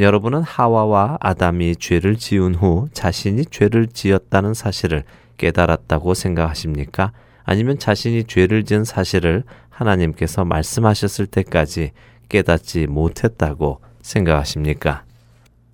여러분은 0.00 0.42
하와와 0.42 1.18
아담이 1.20 1.76
죄를 1.76 2.16
지은 2.16 2.54
후 2.54 2.88
자신이 2.92 3.46
죄를 3.46 3.88
지었다는 3.88 4.54
사실을 4.54 5.04
깨달았다고 5.38 6.14
생각하십니까? 6.14 7.12
아니면 7.44 7.78
자신이 7.78 8.24
죄를 8.24 8.64
지은 8.64 8.84
사실을 8.84 9.44
하나님께서 9.70 10.44
말씀하셨을 10.44 11.26
때까지 11.26 11.92
깨닫지 12.28 12.86
못했다고 12.86 13.80
생각하십니까? 14.02 15.04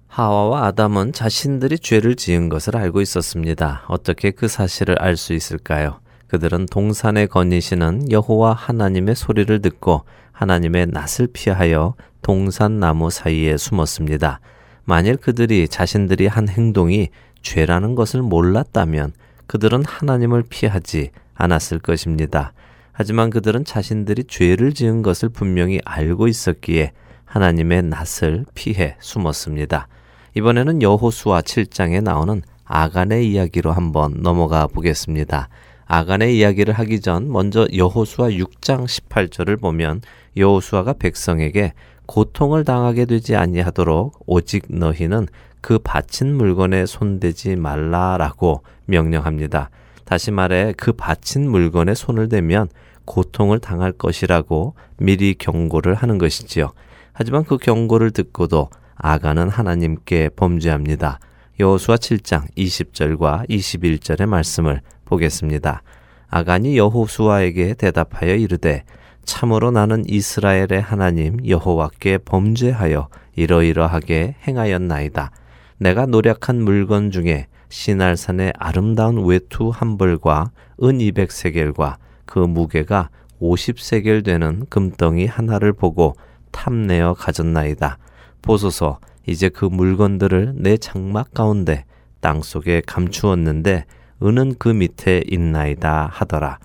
하와와 0.06 0.66
아담은 0.66 1.12
자신들이 1.12 1.78
죄를 1.78 2.14
지은 2.14 2.48
것을 2.48 2.76
알고 2.76 3.00
있었습니다. 3.00 3.82
어떻게 3.88 4.30
그 4.30 4.46
사실을 4.46 5.00
알 5.00 5.16
수 5.16 5.32
있을까요? 5.32 5.98
그들은 6.28 6.66
동산에 6.66 7.26
거니시는 7.26 8.10
여호와 8.10 8.52
하나님의 8.52 9.16
소리를 9.16 9.60
듣고 9.60 10.04
하나님의 10.34 10.88
낯을 10.88 11.28
피하여 11.32 11.94
동산 12.20 12.78
나무 12.80 13.08
사이에 13.08 13.56
숨었습니다. 13.56 14.40
만일 14.84 15.16
그들이 15.16 15.68
자신들이 15.68 16.26
한 16.26 16.48
행동이 16.48 17.08
죄라는 17.40 17.94
것을 17.94 18.20
몰랐다면 18.20 19.12
그들은 19.46 19.84
하나님을 19.84 20.44
피하지 20.48 21.10
않았을 21.34 21.78
것입니다. 21.78 22.52
하지만 22.92 23.30
그들은 23.30 23.64
자신들이 23.64 24.24
죄를 24.24 24.72
지은 24.72 25.02
것을 25.02 25.28
분명히 25.28 25.80
알고 25.84 26.28
있었기에 26.28 26.92
하나님의 27.24 27.82
낯을 27.84 28.44
피해 28.54 28.96
숨었습니다. 29.00 29.88
이번에는 30.34 30.82
여호수아 30.82 31.42
7장에 31.42 32.02
나오는 32.02 32.42
아간의 32.64 33.30
이야기로 33.30 33.72
한번 33.72 34.22
넘어가 34.22 34.66
보겠습니다. 34.66 35.48
아간의 35.86 36.36
이야기를 36.38 36.74
하기 36.74 37.00
전 37.00 37.30
먼저 37.30 37.66
여호수아 37.74 38.28
6장 38.28 38.86
18절을 38.86 39.60
보면 39.60 40.00
여호수아가 40.36 40.94
백성에게 40.94 41.72
고통을 42.06 42.64
당하게 42.64 43.04
되지 43.04 43.36
아니하도록 43.36 44.24
오직 44.26 44.66
너희는 44.68 45.26
그 45.60 45.78
바친 45.78 46.34
물건에 46.34 46.84
손대지 46.86 47.56
말라라고 47.56 48.62
명령합니다. 48.86 49.70
다시 50.04 50.30
말해 50.30 50.74
그 50.76 50.92
바친 50.92 51.50
물건에 51.50 51.94
손을 51.94 52.28
대면 52.28 52.68
고통을 53.06 53.58
당할 53.58 53.92
것이라고 53.92 54.74
미리 54.98 55.34
경고를 55.34 55.94
하는 55.94 56.18
것이지요. 56.18 56.72
하지만 57.12 57.44
그 57.44 57.56
경고를 57.56 58.10
듣고도 58.10 58.68
아가는 58.96 59.48
하나님께 59.48 60.30
범죄합니다. 60.36 61.18
여호수아 61.60 61.96
7장 61.96 62.52
20절과 62.56 63.48
21절의 63.48 64.26
말씀을 64.26 64.80
보겠습니다. 65.04 65.82
아간이 66.28 66.76
여호수아에게 66.76 67.74
대답하여 67.74 68.34
이르되 68.34 68.84
참으로 69.24 69.70
나는 69.70 70.04
이스라엘의 70.06 70.80
하나님 70.82 71.38
여호와께 71.46 72.18
범죄하여 72.18 73.08
이러이러하게 73.36 74.36
행하였나이다. 74.46 75.30
내가 75.78 76.06
노력한 76.06 76.62
물건 76.62 77.10
중에 77.10 77.46
시날산의 77.68 78.52
아름다운 78.58 79.24
외투 79.24 79.70
한 79.70 79.96
벌과 79.98 80.50
은 80.82 80.98
200세겔과 80.98 81.96
그 82.26 82.38
무게가 82.38 83.10
50세겔 83.40 84.24
되는 84.24 84.64
금덩이 84.68 85.26
하나를 85.26 85.72
보고 85.72 86.14
탐내어 86.52 87.14
가졌나이다. 87.14 87.98
보소서 88.42 88.98
이제 89.26 89.48
그 89.48 89.64
물건들을 89.64 90.54
내 90.56 90.76
장막 90.76 91.32
가운데 91.34 91.84
땅 92.20 92.42
속에 92.42 92.82
감추었는데 92.86 93.84
은은 94.22 94.54
그 94.58 94.68
밑에 94.68 95.22
있나이다 95.26 96.08
하더라. 96.12 96.58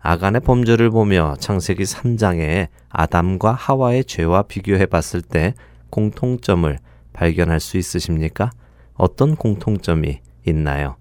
아간의 0.00 0.40
범죄를 0.40 0.90
보며 0.90 1.36
창세기 1.38 1.84
3장에 1.84 2.68
아담과 2.88 3.52
하와의 3.52 4.04
죄와 4.04 4.42
비교해 4.42 4.86
봤을 4.86 5.22
때 5.22 5.54
공통점을 5.90 6.78
발견할 7.12 7.60
수 7.60 7.76
있으십니까? 7.76 8.50
어떤 8.94 9.36
공통점이 9.36 10.20
있나요? 10.46 10.96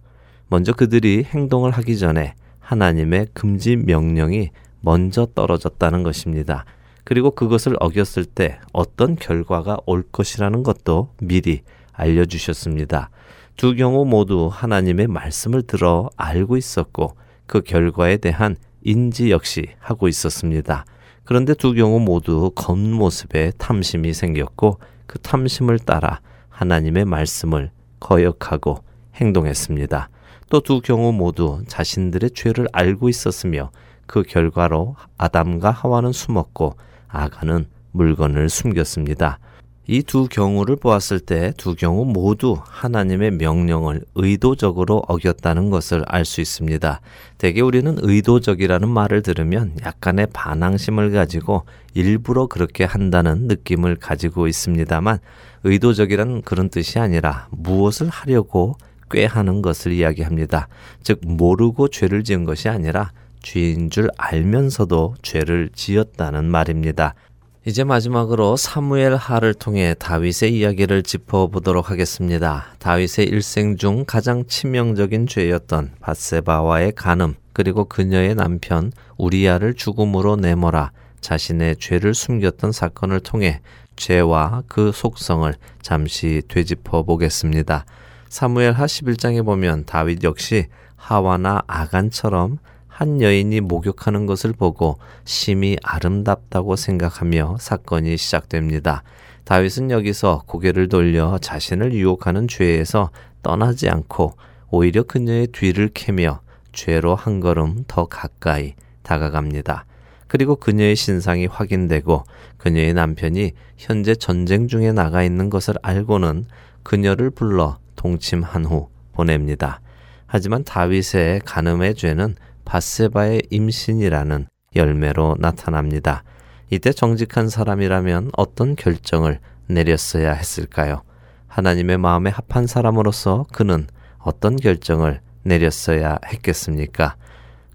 먼저 0.48 0.74
그들이 0.74 1.24
행동을 1.24 1.72
하기 1.72 1.98
전에 1.98 2.36
하나님의 2.60 3.28
금지 3.34 3.76
명령이 3.76 4.50
먼저 4.82 5.26
떨어졌다는 5.34 6.04
것입니다. 6.04 6.66
그리고 7.04 7.32
그것을 7.32 7.76
어겼을 7.80 8.26
때 8.26 8.60
어떤 8.72 9.16
결과가 9.16 9.78
올 9.86 10.04
것이라는 10.12 10.64
것도 10.64 11.10
미리 11.20 11.62
알려주셨습니다. 11.94 13.10
두 13.56 13.76
경우 13.76 14.06
모두 14.06 14.50
하나님의 14.52 15.08
말씀을 15.08 15.62
들어 15.64 16.10
알고 16.18 16.58
있었고 16.58 17.16
그 17.46 17.62
결과에 17.62 18.18
대한 18.18 18.56
인지 18.82 19.32
역시 19.32 19.68
하고 19.80 20.08
있었습니다. 20.08 20.86
그런데 21.24 21.54
두 21.54 21.74
경우 21.74 22.00
모두 22.00 22.52
겉모습에 22.56 23.52
탐심이 23.58 24.14
생겼고 24.14 24.80
그 25.06 25.20
탐심을 25.20 25.80
따라 25.80 26.22
하나님의 26.50 27.06
말씀을 27.06 27.72
거역하고 28.00 28.80
행동했습니다. 29.16 30.10
또 30.50 30.60
두 30.60 30.82
경우 30.82 31.14
모두 31.14 31.62
자신들의 31.68 32.32
죄를 32.32 32.68
알고 32.74 33.08
있었으며 33.08 33.72
그 34.06 34.24
결과로 34.24 34.98
아담과 35.18 35.72
하와는 35.72 36.12
숨었고 36.12 36.76
아가는 37.08 37.68
물건을 37.92 38.50
숨겼습니다. 38.50 39.40
이 39.88 40.04
두 40.04 40.28
경우를 40.28 40.76
보았을 40.76 41.20
때 41.20 41.54
두 41.58 41.76
경우 41.76 42.06
모두 42.06 42.58
하나님의 42.64 43.32
명령을 43.32 44.02
의도적으로 44.16 45.02
어겼다는 45.08 45.70
것을 45.72 46.04
알 46.08 46.24
수 46.24 46.40
있습니다. 46.40 47.02
대개 47.40 47.62
우리는 47.62 47.98
의도적이라는 48.00 48.88
말을 48.88 49.24
들으면 49.24 49.74
약간의 49.84 50.28
반항심을 50.34 51.12
가지고 51.12 51.64
일부러 51.96 52.46
그렇게 52.46 52.84
한다는 52.84 53.48
느낌을 53.48 53.96
가지고 53.96 54.48
있습니다만 54.48 55.18
의도적이란 55.64 56.44
그런 56.44 56.70
뜻이 56.70 57.00
아니라 57.00 57.48
무엇을 57.50 58.08
하려고 58.08 58.76
꾀하는 59.10 59.62
것을 59.62 59.92
이야기합니다. 59.92 60.68
즉 61.04 61.20
모르고 61.24 61.88
죄를 61.90 62.24
지은 62.24 62.46
것이 62.46 62.70
아니라 62.70 63.12
죄인 63.42 63.90
줄 63.90 64.10
알면서도 64.18 65.16
죄를 65.24 65.70
지었다는 65.74 66.46
말입니다. 66.46 67.16
이제 67.64 67.84
마지막으로 67.84 68.58
사무엘 68.58 69.16
하를 69.16 69.54
통해 69.54 69.94
다윗의 70.00 70.52
이야기를 70.58 71.04
짚어보도록 71.04 71.92
하겠습니다. 71.92 72.66
다윗의 72.80 73.28
일생 73.28 73.78
중 73.78 74.04
가장 74.04 74.48
치명적인 74.48 75.28
죄였던 75.28 75.92
바세바와의 76.00 76.94
간음 76.94 77.36
그리고 77.54 77.86
그녀의 77.86 78.34
남편 78.34 78.92
우리야를 79.18 79.76
죽음으로 79.76 80.38
내몰아 80.38 80.90
자신의 81.20 81.76
죄를 81.76 82.16
숨겼던 82.16 82.72
사건을 82.72 83.20
통해 83.20 83.62
죄와 83.96 84.64
그 84.68 84.92
속성을 84.92 85.54
잠시 85.84 86.42
되짚어 86.48 87.04
보겠습니다. 87.04 87.86
사무엘 88.28 88.72
하 88.72 88.88
11장에 88.88 89.46
보면 89.46 89.86
다윗 89.86 90.24
역시 90.24 90.66
하와나 90.96 91.62
아간처럼 91.68 92.58
한 93.02 93.20
여인이 93.20 93.62
목욕하는 93.62 94.28
것을 94.28 94.54
보고 94.54 95.00
심히 95.26 95.76
아름답다고 95.82 96.76
생각하며 96.76 97.58
사건이 97.60 98.16
시작됩니다. 98.16 99.02
다윗은 99.44 99.90
여기서 99.90 100.44
고개를 100.46 100.88
돌려 100.88 101.40
자신을 101.40 101.96
유혹하는 101.96 102.48
죄에서 102.48 103.10
떠나지 103.42 103.90
않고 103.90 104.36
오히려 104.70 105.02
그녀의 105.02 105.48
뒤를 105.48 105.90
캐며 105.92 106.42
죄로 106.74 107.16
한 107.16 107.40
걸음 107.40 107.86
더 107.88 108.06
가까이 108.06 108.76
다가갑니다. 109.02 109.86
그리고 110.28 110.56
그녀의 110.56 110.96
신상이 110.96 111.48
확인되고 111.48 112.24
그녀의 112.60 112.94
남편이 112.94 113.54
현재 113.78 114.14
전쟁 114.14 114.68
중에 114.68 114.92
나가 114.92 115.24
있는 115.24 115.50
것을 115.50 115.74
알고는 115.82 116.46
그녀를 116.84 117.32
불러 117.32 117.80
동침한 117.96 118.66
후 118.66 118.90
보냅니다. 119.14 119.82
하지만 120.28 120.64
다윗의 120.64 121.42
간음의 121.46 121.96
죄는 121.96 122.36
바세바의 122.66 123.44
임신이라는 123.50 124.48
열매로 124.76 125.38
나타납니다. 125.40 126.24
이때 126.70 126.92
정직한 126.92 127.50
사람이라면 127.50 128.32
어떤 128.38 128.76
결정을 128.76 129.40
내렸어야 129.68 130.34
했을까요? 130.34 131.04
하나님의 131.48 131.98
마음에 131.98 132.30
합한 132.30 132.68
사람으로서 132.68 133.46
그는 133.52 133.88
어떤 134.20 134.56
결정을 134.56 135.20
내렸어야 135.44 136.18
했겠습니까? 136.28 137.16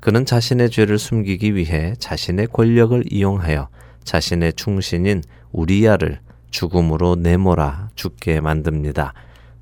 그는 0.01 0.25
자신의 0.25 0.71
죄를 0.71 0.99
숨기기 0.99 1.55
위해 1.55 1.95
자신의 1.99 2.47
권력을 2.49 3.03
이용하여 3.11 3.69
자신의 4.05 4.55
충신인 4.55 5.23
우리야를 5.53 6.21
죽음으로 6.51 7.17
내몰아 7.17 7.91
죽게 7.97 8.41
만듭니다. 8.41 9.13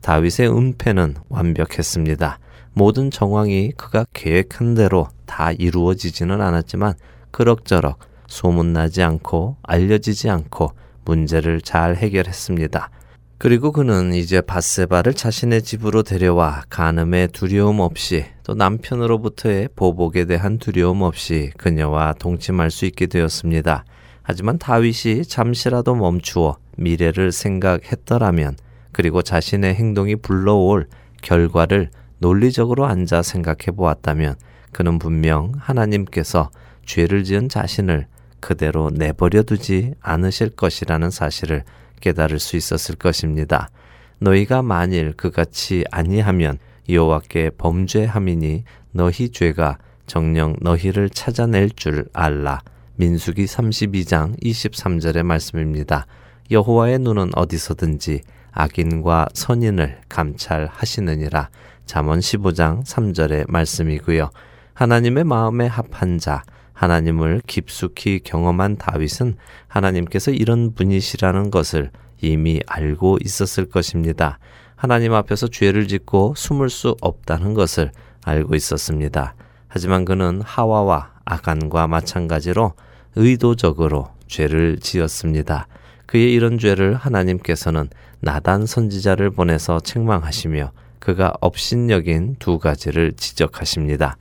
다윗의 0.00 0.50
은폐는 0.54 1.14
완벽했습니다. 1.28 2.38
모든 2.74 3.10
정황이 3.10 3.72
그가 3.72 4.04
계획한 4.12 4.74
대로 4.74 5.08
다 5.26 5.52
이루어지지는 5.52 6.40
않았지만 6.40 6.94
그럭저럭 7.30 7.98
소문나지 8.26 9.02
않고 9.02 9.56
알려지지 9.62 10.30
않고 10.30 10.72
문제를 11.04 11.60
잘 11.60 11.96
해결했습니다. 11.96 12.90
그리고 13.38 13.72
그는 13.72 14.14
이제 14.14 14.40
바세바를 14.40 15.14
자신의 15.14 15.62
집으로 15.62 16.02
데려와 16.02 16.62
간음의 16.70 17.28
두려움 17.28 17.80
없이 17.80 18.24
또 18.42 18.54
남편으로부터의 18.54 19.68
보복에 19.76 20.24
대한 20.24 20.58
두려움 20.58 21.02
없이 21.02 21.50
그녀와 21.58 22.14
동침할 22.14 22.70
수 22.70 22.86
있게 22.86 23.06
되었습니다. 23.06 23.84
하지만 24.22 24.58
다윗이 24.58 25.24
잠시라도 25.28 25.94
멈추어 25.94 26.56
미래를 26.76 27.32
생각했더라면 27.32 28.56
그리고 28.92 29.20
자신의 29.20 29.74
행동이 29.74 30.16
불러올 30.16 30.86
결과를 31.20 31.90
논리적으로 32.18 32.86
앉아 32.86 33.22
생각해 33.22 33.76
보았다면 33.76 34.36
그는 34.74 34.98
분명 34.98 35.52
하나님께서 35.56 36.50
죄를 36.84 37.24
지은 37.24 37.48
자신을 37.48 38.06
그대로 38.40 38.90
내버려 38.90 39.42
두지 39.44 39.94
않으실 40.00 40.50
것이라는 40.50 41.10
사실을 41.10 41.64
깨달을 42.00 42.38
수 42.38 42.56
있었을 42.56 42.96
것입니다. 42.96 43.70
너희가 44.18 44.62
만일 44.62 45.14
그같이 45.16 45.84
아니하면 45.90 46.58
여호와께 46.88 47.50
범죄함이니 47.56 48.64
너희 48.90 49.30
죄가 49.30 49.78
정령 50.06 50.56
너희를 50.60 51.08
찾아낼 51.08 51.70
줄 51.70 52.06
알라. 52.12 52.60
민수기 52.96 53.44
32장 53.44 54.38
23절의 54.42 55.22
말씀입니다. 55.22 56.06
여호와의 56.50 56.98
눈은 56.98 57.30
어디서든지 57.34 58.22
악인과 58.50 59.28
선인을 59.32 60.00
감찰하시느니라. 60.08 61.48
잠언 61.86 62.18
15장 62.18 62.84
3절의 62.84 63.50
말씀이고요. 63.50 64.30
하나님의 64.74 65.22
마음에 65.24 65.66
합한 65.66 66.18
자, 66.18 66.42
하나님을 66.72 67.42
깊숙이 67.46 68.20
경험한 68.24 68.76
다윗은 68.76 69.36
하나님께서 69.68 70.32
이런 70.32 70.74
분이시라는 70.74 71.52
것을 71.52 71.90
이미 72.20 72.60
알고 72.66 73.18
있었을 73.24 73.66
것입니다. 73.66 74.38
하나님 74.74 75.14
앞에서 75.14 75.46
죄를 75.46 75.86
짓고 75.86 76.34
숨을 76.36 76.68
수 76.70 76.96
없다는 77.00 77.54
것을 77.54 77.92
알고 78.24 78.56
있었습니다. 78.56 79.34
하지만 79.68 80.04
그는 80.04 80.42
하와와 80.42 81.12
아간과 81.24 81.86
마찬가지로 81.86 82.72
의도적으로 83.14 84.08
죄를 84.26 84.78
지었습니다. 84.80 85.68
그의 86.06 86.32
이런 86.32 86.58
죄를 86.58 86.96
하나님께서는 86.96 87.88
나단 88.20 88.66
선지자를 88.66 89.30
보내서 89.30 89.78
책망하시며 89.78 90.72
그가 90.98 91.32
업신여긴 91.40 92.36
두 92.38 92.58
가지를 92.58 93.12
지적하십니다. 93.12 94.16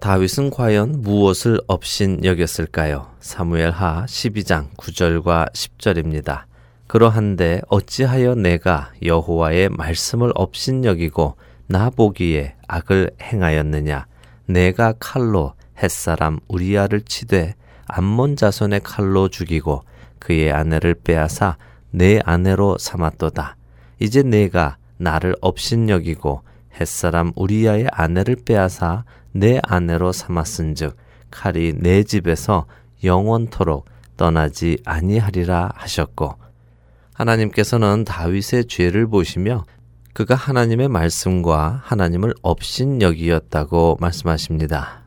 다윗은 0.00 0.48
과연 0.48 1.02
무엇을 1.02 1.60
업신 1.66 2.24
여겼을까요? 2.24 3.10
사무엘하 3.20 4.06
12장 4.06 4.74
9절과 4.78 5.52
10절입니다. 5.52 6.44
그러한데 6.86 7.60
어찌하여 7.68 8.34
내가 8.34 8.92
여호와의 9.04 9.68
말씀을 9.68 10.32
업신 10.34 10.86
여기고 10.86 11.36
나 11.66 11.90
보기에 11.90 12.54
악을 12.66 13.10
행하였느냐? 13.20 14.06
내가 14.46 14.94
칼로 14.98 15.52
햇사람 15.82 16.40
우리아를 16.48 17.02
치되 17.02 17.54
암몬 17.86 18.36
자손의 18.36 18.80
칼로 18.82 19.28
죽이고 19.28 19.82
그의 20.18 20.50
아내를 20.50 20.94
빼앗아 20.94 21.58
내 21.90 22.20
아내로 22.24 22.78
삼았도다. 22.78 23.56
이제 23.98 24.22
내가 24.22 24.78
나를 24.96 25.36
업신 25.42 25.90
여기고 25.90 26.40
햇사람 26.80 27.32
우리아의 27.36 27.88
아내를 27.92 28.36
빼앗아 28.46 29.04
내 29.32 29.60
아내로 29.62 30.12
삼았은즉 30.12 30.96
칼이 31.30 31.74
내 31.76 32.02
집에서 32.02 32.66
영원토록 33.04 33.86
떠나지 34.16 34.78
아니하리라 34.84 35.70
하셨고 35.74 36.34
하나님께서는 37.14 38.04
다윗의 38.04 38.66
죄를 38.66 39.06
보시며 39.06 39.64
그가 40.12 40.34
하나님의 40.34 40.88
말씀과 40.88 41.80
하나님을 41.84 42.34
업신 42.42 43.00
여기였다고 43.00 43.98
말씀하십니다. 44.00 45.02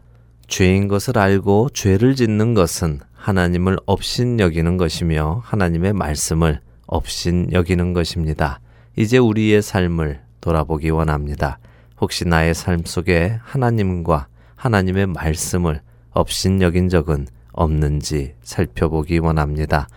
죄인 0.47 0.87
것을 0.87 1.17
알고 1.17 1.69
죄를 1.73 2.15
짓는 2.15 2.53
것은 2.53 2.99
하나님을 3.13 3.77
업신 3.85 4.39
여기는 4.39 4.77
것이며 4.77 5.41
하나님의 5.43 5.93
말씀을 5.93 6.61
업신 6.87 7.51
여기는 7.51 7.93
것입니다. 7.93 8.59
이제 8.95 9.17
우리의 9.17 9.61
삶을 9.61 10.21
돌아보기 10.41 10.89
원합니다. 10.89 11.59
혹시 12.03 12.27
나의 12.27 12.53
삶 12.53 12.83
속에 12.83 13.39
하나님과 13.43 14.27
하나님의 14.57 15.07
말씀을 15.07 15.79
없인 16.11 16.61
여긴 16.61 16.89
적은 16.89 17.27
없는지 17.53 18.35
살펴보기 18.43 19.19
원합니다. 19.19 19.87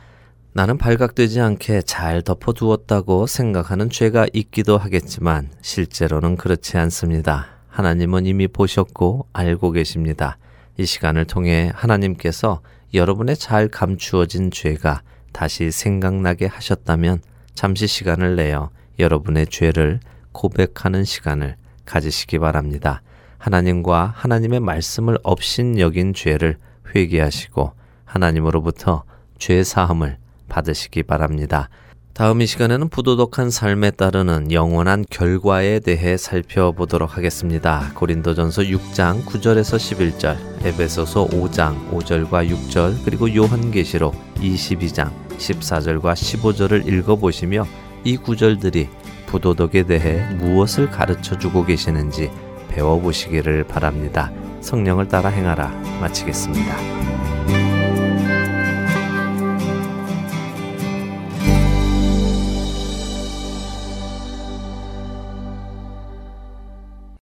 나는 0.52 0.78
발각되지 0.78 1.40
않게 1.40 1.82
잘 1.82 2.22
덮어두었다고 2.22 3.26
생각하는 3.26 3.90
죄가 3.90 4.28
있기도 4.34 4.78
하겠지만 4.78 5.50
실제로는 5.62 6.36
그렇지 6.36 6.78
않습니다. 6.78 7.48
하나님은 7.66 8.24
이미 8.26 8.46
보셨고 8.46 9.26
알고 9.32 9.72
계십니다. 9.72 10.38
이 10.78 10.86
시간을 10.86 11.24
통해 11.24 11.72
하나님께서 11.74 12.60
여러분의 12.94 13.36
잘 13.36 13.66
감추어진 13.66 14.52
죄가 14.52 15.02
다시 15.32 15.72
생각나게 15.72 16.46
하셨다면 16.46 17.18
잠시 17.56 17.88
시간을 17.88 18.36
내어 18.36 18.70
여러분의 19.00 19.48
죄를 19.48 19.98
고백하는 20.30 21.02
시간을 21.02 21.56
가지시기 21.86 22.38
바랍니다. 22.38 23.02
하나님과 23.38 24.12
하나님의 24.14 24.60
말씀을 24.60 25.18
없인 25.22 25.78
여긴 25.78 26.12
죄를 26.12 26.58
회개하시고 26.94 27.72
하나님으로부터 28.04 29.04
죄 29.38 29.62
사함을 29.62 30.18
받으시기 30.48 31.02
바랍니다. 31.04 31.68
다음 32.16 32.40
이 32.40 32.46
시간에는 32.46 32.88
부도덕한 32.88 33.50
삶에 33.50 33.90
따르는 33.90 34.50
영원한 34.50 35.04
결과에 35.10 35.80
대해 35.80 36.16
살펴보도록 36.16 37.18
하겠습니다. 37.18 37.92
고린도전서 37.94 38.62
6장 38.62 39.22
9절에서 39.26 39.76
11절, 39.76 40.64
에베소서 40.64 41.26
5장 41.26 41.90
5절과 41.90 42.48
6절, 42.48 43.04
그리고 43.04 43.34
요한계시록 43.34 44.14
22장 44.36 45.12
14절과 45.36 46.14
15절을 46.14 46.88
읽어보시며 46.90 47.66
이 48.04 48.16
구절들이 48.16 48.88
부도덕에 49.26 49.82
대해 49.84 50.32
무엇을 50.34 50.90
가르쳐 50.90 51.38
주고 51.38 51.64
계시는지 51.64 52.30
배워보시기를 52.68 53.64
바랍니다. 53.64 54.30
성령을 54.60 55.08
따라 55.08 55.28
행하라 55.30 55.68
마치겠습니다. 56.00 56.76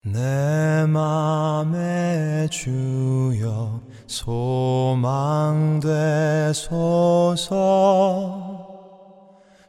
내 0.03 0.87
맘에 0.87 2.49
주여 2.51 3.81
소망되소서 4.07 5.85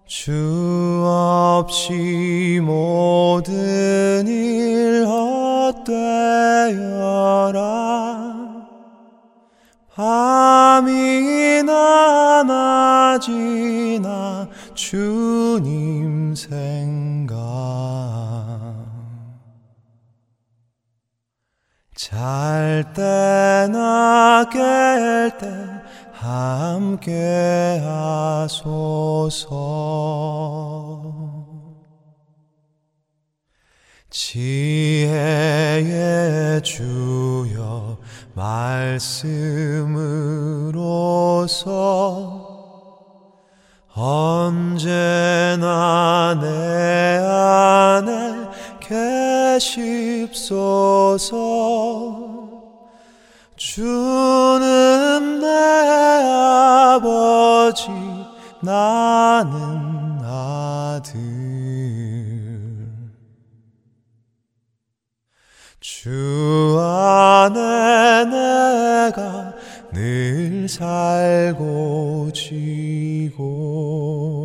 주 0.07 1.03
없이 1.03 2.59
모든 2.61 4.27
일 4.27 5.03
헛되어라. 5.07 5.95
밤이나 9.95 11.73
낮이나 12.43 14.47
주님 14.75 16.35
생각. 16.35 17.35
잘 21.95 22.93
때나 22.93 24.45
깰때 24.51 25.74
함께 26.25 27.79
하소서. 27.83 29.55
지혜의 34.09 35.43
주여 36.63 37.97
말씀으로서 38.33 39.05
언제나 43.93 45.59
내 46.41 47.17
안에 47.19 48.49
계십소서 49.59 50.65
주는 53.65 55.39
내 55.39 55.47
아버지 56.99 57.89
나는 58.61 60.19
아들. 60.23 61.11
주 65.79 66.77
안에 66.79 68.25
내가 68.25 69.55
늘 69.91 70.69
살고 70.69 72.29
지고 72.33 74.44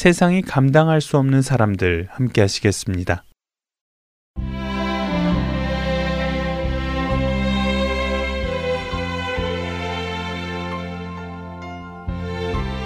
세상이 0.00 0.40
감당할 0.40 1.02
수 1.02 1.18
없는 1.18 1.42
사람들 1.42 2.08
함께 2.10 2.40
하시겠습니다. 2.40 3.22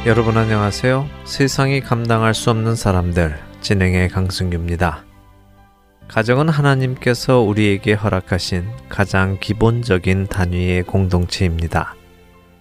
여러분 0.07 0.37
안녕하세요. 0.37 1.09
세상이 1.25 1.83
감당할 1.83 2.35
수 2.35 2.51
없는 2.51 2.75
사람들 2.75 3.39
진행의 3.61 4.09
강승규입니다. 4.09 5.05
가정은 6.09 6.49
하나님께서 6.49 7.39
우리에게 7.39 7.93
허락하신 7.93 8.65
가장 8.89 9.39
기본적인 9.39 10.27
단위의 10.27 10.83
공동체입니다. 10.83 11.95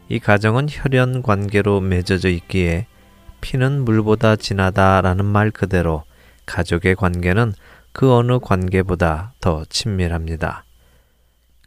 이 0.09 0.19
가정은 0.19 0.67
혈연 0.69 1.23
관계로 1.23 1.81
맺어져 1.81 2.29
있기에 2.29 2.85
피는 3.43 3.83
물보다 3.83 4.37
진하다라는 4.37 5.25
말 5.25 5.51
그대로 5.51 6.03
가족의 6.45 6.95
관계는 6.95 7.53
그 7.91 8.13
어느 8.13 8.39
관계보다 8.39 9.33
더 9.41 9.65
친밀합니다. 9.69 10.63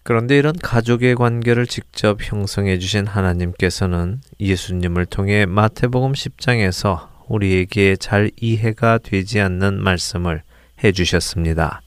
그런데 0.03 0.39
이런 0.39 0.57
가족의 0.57 1.17
관계를 1.17 1.67
직접 1.67 2.19
형성해 2.23 2.79
주신 2.79 3.07
하나님께서는 3.07 4.23
예수님을 4.41 5.05
통해 5.05 5.45
마태복음 5.45 6.13
10장에서 6.13 7.09
우리에게 7.29 7.97
잘 7.97 8.31
이해가 8.41 8.99
되지 8.99 9.41
않는 9.41 9.83
말씀을 9.83 10.43
해 10.83 10.93
주셨습니다. 10.93 11.83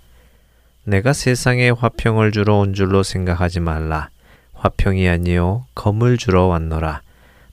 내가 0.83 1.13
세상에 1.13 1.71
화평을 1.71 2.31
주러 2.31 2.57
온 2.57 2.73
줄로 2.73 3.01
생각하지 3.01 3.59
말라. 3.59 4.09
화평이 4.53 5.07
아니요 5.09 5.65
검을 5.73 6.17
주러 6.17 6.45
왔노라. 6.45 7.01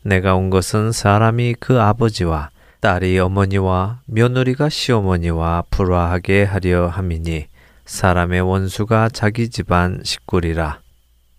내가 0.06 0.36
온 0.36 0.50
것은 0.50 0.92
사람이 0.92 1.56
그 1.58 1.80
아버지와 1.80 2.50
딸이 2.80 3.18
어머니와 3.18 4.02
며느리가 4.06 4.68
시어머니와 4.68 5.64
불화하게 5.70 6.44
하려 6.44 6.86
함이니 6.86 7.46
사람의 7.86 8.40
원수가 8.42 9.08
자기 9.12 9.48
집안 9.48 10.00
식구리라. 10.04 10.78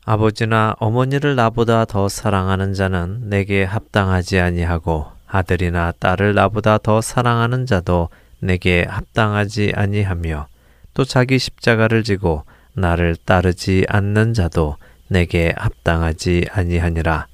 아버지나 0.03 0.76
어머니를 0.80 1.38
나보다 1.38 1.86
더 1.86 2.09
사랑하는 2.09 2.74
자는 2.74 3.30
내게 3.30 3.63
합당하지 3.63 4.41
아니하고 4.41 5.05
아들이나 5.28 5.93
딸을 5.99 6.34
나보다 6.34 6.78
더 6.78 6.99
사랑하는 6.99 7.65
자도 7.65 8.09
내게 8.39 8.86
합당하지 8.88 9.72
아니하며 9.76 10.47
또 10.93 11.05
자기 11.05 11.39
십자가를 11.39 12.03
지고 12.03 12.43
나를 12.74 13.15
따르지 13.15 13.86
않는 13.88 14.34
자도 14.34 14.76
내게 15.07 15.53
합당하지 15.55 16.47
아니하니라. 16.51 17.28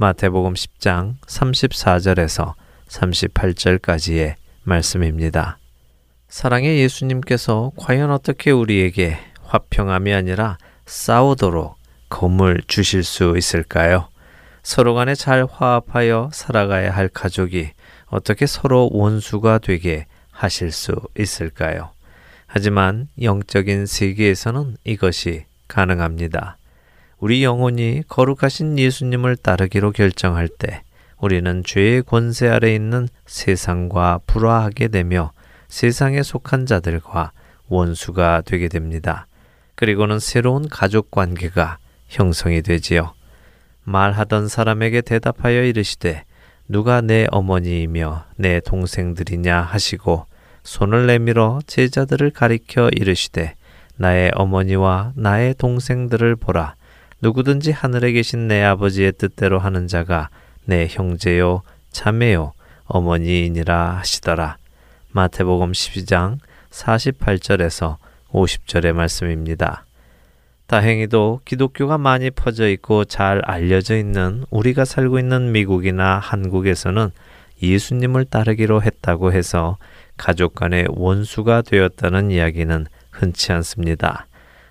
마태복음 0.00 0.54
10장 0.54 1.16
34절에서 1.26 2.54
38절까지의 2.86 4.36
말씀입니다. 4.62 5.58
사랑의 6.28 6.78
예수님께서 6.78 7.72
과연 7.76 8.12
어떻게 8.12 8.52
우리에게 8.52 9.18
화평함이 9.42 10.14
아니라 10.14 10.56
싸우도록 10.86 11.74
검을 12.10 12.62
주실 12.68 13.02
수 13.02 13.34
있을까요? 13.36 14.08
서로 14.62 14.94
간에 14.94 15.16
잘 15.16 15.44
화합하여 15.50 16.30
살아가야 16.32 16.94
할 16.94 17.08
가족이 17.08 17.72
어떻게 18.06 18.46
서로 18.46 18.88
원수가 18.92 19.58
되게 19.58 20.06
하실 20.30 20.70
수 20.70 20.94
있을까요? 21.18 21.90
하지만 22.46 23.08
영적인 23.20 23.86
세계에서는 23.86 24.76
이것이 24.84 25.46
가능합니다. 25.66 26.57
우리 27.20 27.42
영혼이 27.42 28.02
거룩하신 28.06 28.78
예수님을 28.78 29.36
따르기로 29.36 29.90
결정할 29.90 30.46
때 30.46 30.82
우리는 31.18 31.64
죄의 31.64 32.02
권세 32.02 32.48
아래 32.48 32.72
있는 32.72 33.08
세상과 33.26 34.20
불화하게 34.24 34.86
되며 34.86 35.32
세상에 35.66 36.22
속한 36.22 36.66
자들과 36.66 37.32
원수가 37.66 38.42
되게 38.46 38.68
됩니다. 38.68 39.26
그리고는 39.74 40.20
새로운 40.20 40.68
가족 40.68 41.10
관계가 41.10 41.78
형성이 42.06 42.62
되지요. 42.62 43.14
말하던 43.82 44.46
사람에게 44.46 45.00
대답하여 45.00 45.64
이르시되 45.64 46.24
누가 46.68 47.00
내 47.00 47.26
어머니이며 47.32 48.26
내 48.36 48.60
동생들이냐 48.60 49.60
하시고 49.60 50.26
손을 50.62 51.06
내밀어 51.06 51.58
제자들을 51.66 52.30
가리켜 52.30 52.90
이르시되 52.92 53.56
나의 53.96 54.30
어머니와 54.34 55.14
나의 55.16 55.54
동생들을 55.54 56.36
보라 56.36 56.76
누구든지 57.20 57.72
하늘에 57.72 58.12
계신 58.12 58.46
내 58.46 58.62
아버지의 58.62 59.12
뜻대로 59.12 59.58
하는 59.58 59.86
자가 59.88 60.30
내 60.64 60.86
형제요 60.88 61.62
자매요 61.90 62.52
어머니이니라 62.86 63.96
하시더라 63.98 64.56
마태복음 65.12 65.72
12장 65.72 66.38
48절에서 66.70 67.96
50절의 68.30 68.92
말씀입니다. 68.92 69.84
다행히도 70.66 71.40
기독교가 71.46 71.96
많이 71.96 72.30
퍼져 72.30 72.68
있고 72.68 73.04
잘 73.04 73.40
알려져 73.44 73.96
있는 73.96 74.44
우리가 74.50 74.84
살고 74.84 75.18
있는 75.18 75.50
미국이나 75.50 76.18
한국에서는 76.18 77.10
예수님을 77.62 78.26
따르기로 78.26 78.82
했다고 78.82 79.32
해서 79.32 79.78
가족 80.16 80.54
간의 80.54 80.86
원수가 80.90 81.62
되었다는 81.62 82.30
이야기는 82.30 82.86
흔치 83.10 83.52
않습니다. 83.52 84.26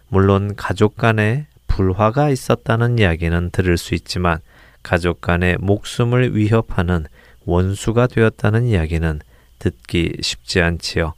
물론 0.08 0.56
가족 0.56 0.96
간에 0.96 1.48
불화가 1.78 2.32
있었다는 2.32 2.98
이야기는 2.98 3.52
들을 3.52 3.78
수 3.78 3.94
있지만 3.94 4.40
가족 4.82 5.22
간의 5.22 5.58
목숨을 5.60 6.36
위협하는 6.36 7.06
원수가 7.46 8.08
되었다는 8.08 8.66
이야기는 8.66 9.20
듣기 9.60 10.14
쉽지 10.20 10.60
않지요. 10.62 11.14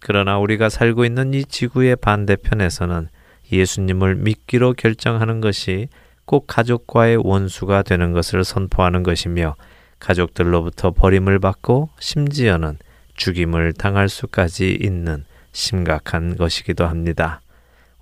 그러나 0.00 0.38
우리가 0.38 0.70
살고 0.70 1.04
있는 1.04 1.34
이 1.34 1.44
지구의 1.44 1.94
반대편에서는 1.96 3.10
예수님을 3.52 4.16
믿기로 4.16 4.72
결정하는 4.72 5.40
것이 5.40 5.86
꼭 6.24 6.48
가족과의 6.48 7.18
원수가 7.22 7.82
되는 7.82 8.10
것을 8.12 8.42
선포하는 8.42 9.04
것이며 9.04 9.54
가족들로부터 10.00 10.90
버림을 10.90 11.38
받고 11.38 11.90
심지어는 12.00 12.76
죽임을 13.14 13.72
당할 13.74 14.08
수까지 14.08 14.76
있는 14.80 15.24
심각한 15.52 16.36
것이기도 16.36 16.88
합니다. 16.88 17.40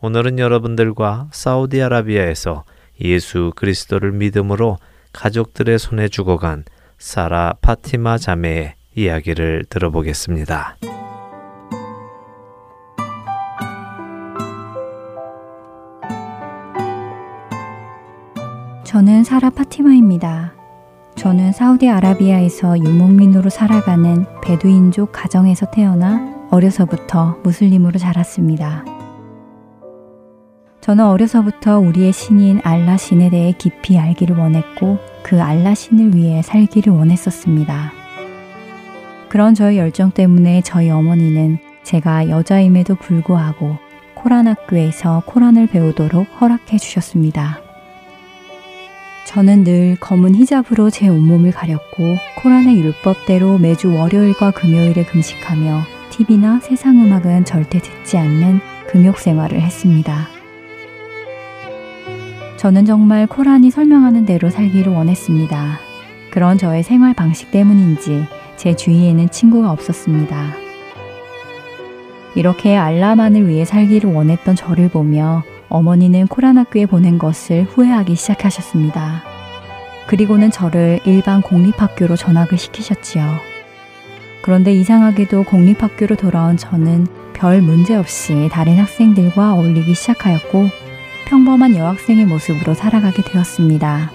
오늘은 0.03 0.38
여러분들과 0.38 1.28
사우디아라비아에서 1.30 2.64
예수 3.03 3.53
그리스도를 3.55 4.12
믿음으로 4.12 4.78
가족들의 5.12 5.78
손에 5.78 6.09
죽어간 6.09 6.64
사라 6.96 7.53
파티마 7.61 8.16
자매의 8.16 8.74
이야기를 8.94 9.66
들어보겠습니다. 9.68 10.76
저는 18.84 19.22
사라 19.24 19.51
파티마입니다. 19.51 20.55
저는 21.16 21.53
사우디아라비아에서 21.53 22.78
유목민으로 22.78 23.51
살아가는 23.51 24.24
베두인족 24.42 25.12
가정에서 25.12 25.70
태어나 25.70 26.48
어려서부터 26.51 27.38
무슬림으로 27.42 27.98
자랐습니다. 27.98 28.99
저는 30.81 31.05
어려서부터 31.05 31.78
우리의 31.78 32.12
신인 32.12 32.61
알라 32.64 32.97
신에 32.97 33.28
대해 33.28 33.53
깊이 33.57 33.99
알기를 33.99 34.37
원했고 34.37 34.99
그 35.22 35.41
알라 35.41 35.74
신을 35.74 36.14
위해 36.14 36.43
살기를 36.43 36.93
원했었습니다. 36.93 37.93
그런 39.28 39.55
저의 39.55 39.78
열정 39.78 40.11
때문에 40.11 40.62
저희 40.62 40.91
어머니는 40.91 41.59
제가 41.83 42.28
여자임에도 42.28 42.95
불구하고 42.97 43.76
코란 44.14 44.49
학교에서 44.49 45.22
코란을 45.26 45.66
배우도록 45.66 46.26
허락해 46.41 46.78
주셨습니다. 46.78 47.61
저는 49.26 49.64
늘 49.64 49.97
검은 50.01 50.35
히잡으로 50.35 50.91
제 50.91 51.09
온몸을 51.09 51.53
가렸고 51.53 52.16
코란의 52.43 52.81
율법대로 52.81 53.59
매주 53.59 53.95
월요일과 53.95 54.51
금요일에 54.51 55.05
금식하며 55.05 55.83
TV나 56.11 56.61
세상 56.61 56.99
음악은 57.05 57.45
절대 57.45 57.78
듣지 57.78 58.18
않는 58.18 58.61
금욕 58.89 59.18
생활을 59.18 59.61
했습니다. 59.61 60.39
저는 62.61 62.85
정말 62.85 63.27
코란이 63.27 63.71
설명하는 63.71 64.27
대로 64.27 64.51
살기를 64.51 64.93
원했습니다. 64.93 65.79
그런 66.31 66.59
저의 66.59 66.83
생활 66.83 67.15
방식 67.15 67.51
때문인지 67.51 68.27
제 68.59 68.77
주위에는 68.77 69.31
친구가 69.31 69.73
없었습니다. 69.73 70.37
이렇게 72.35 72.77
알라만을 72.77 73.49
위해 73.49 73.65
살기를 73.65 74.13
원했던 74.13 74.57
저를 74.57 74.91
보며 74.91 75.43
어머니는 75.71 76.27
코란 76.27 76.59
학교에 76.59 76.85
보낸 76.85 77.17
것을 77.17 77.65
후회하기 77.65 78.15
시작하셨습니다. 78.15 79.23
그리고는 80.07 80.51
저를 80.51 81.01
일반 81.07 81.41
공립학교로 81.41 82.17
전학을 82.17 82.59
시키셨지요. 82.59 83.25
그런데 84.43 84.75
이상하게도 84.75 85.45
공립학교로 85.45 86.17
돌아온 86.17 86.59
저는 86.59 87.07
별 87.33 87.63
문제 87.63 87.97
없이 87.97 88.51
다른 88.53 88.77
학생들과 88.77 89.55
어울리기 89.55 89.95
시작하였고 89.95 90.89
평범한 91.31 91.76
여학생의 91.76 92.26
모습으로 92.26 92.74
살아가게 92.74 93.22
되었습니다. 93.22 94.11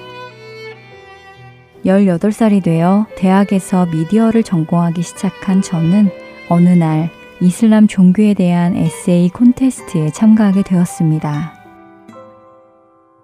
18살이 1.85 2.61
되어 2.61 3.07
대학에서 3.15 3.85
미디어를 3.85 4.43
전공하기 4.43 5.01
시작한 5.01 5.61
저는 5.61 6.09
어느 6.49 6.67
날 6.67 7.09
이슬람 7.39 7.87
종교에 7.87 8.33
대한 8.33 8.75
에세이 8.75 9.29
콘테스트에 9.29 10.11
참가하게 10.11 10.63
되었습니다. 10.63 11.53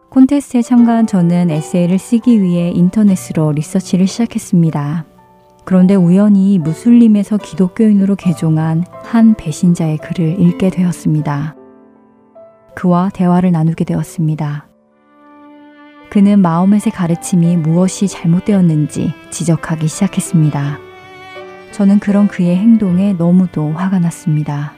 콘테스트에 0.09 0.61
참가한 0.61 1.05
저는 1.05 1.49
에세이를 1.49 1.99
쓰기 1.99 2.41
위해 2.41 2.69
인터넷으로 2.69 3.51
리서치를 3.51 4.07
시작했습니다. 4.07 5.05
그런데 5.65 5.95
우연히 5.95 6.59
무슬림에서 6.59 7.37
기독교인으로 7.37 8.15
개종한 8.15 8.85
한 9.03 9.35
배신자의 9.35 9.97
글을 9.97 10.39
읽게 10.39 10.69
되었습니다. 10.69 11.60
그와 12.75 13.09
대화를 13.09 13.51
나누게 13.51 13.83
되었습니다. 13.83 14.67
그는 16.09 16.41
마호멧의 16.41 16.91
가르침이 16.91 17.55
무엇이 17.57 18.07
잘못되었는지 18.07 19.13
지적하기 19.29 19.87
시작했습니다. 19.87 20.79
저는 21.71 21.99
그런 21.99 22.27
그의 22.27 22.57
행동에 22.57 23.13
너무도 23.13 23.71
화가 23.71 23.99
났습니다. 23.99 24.73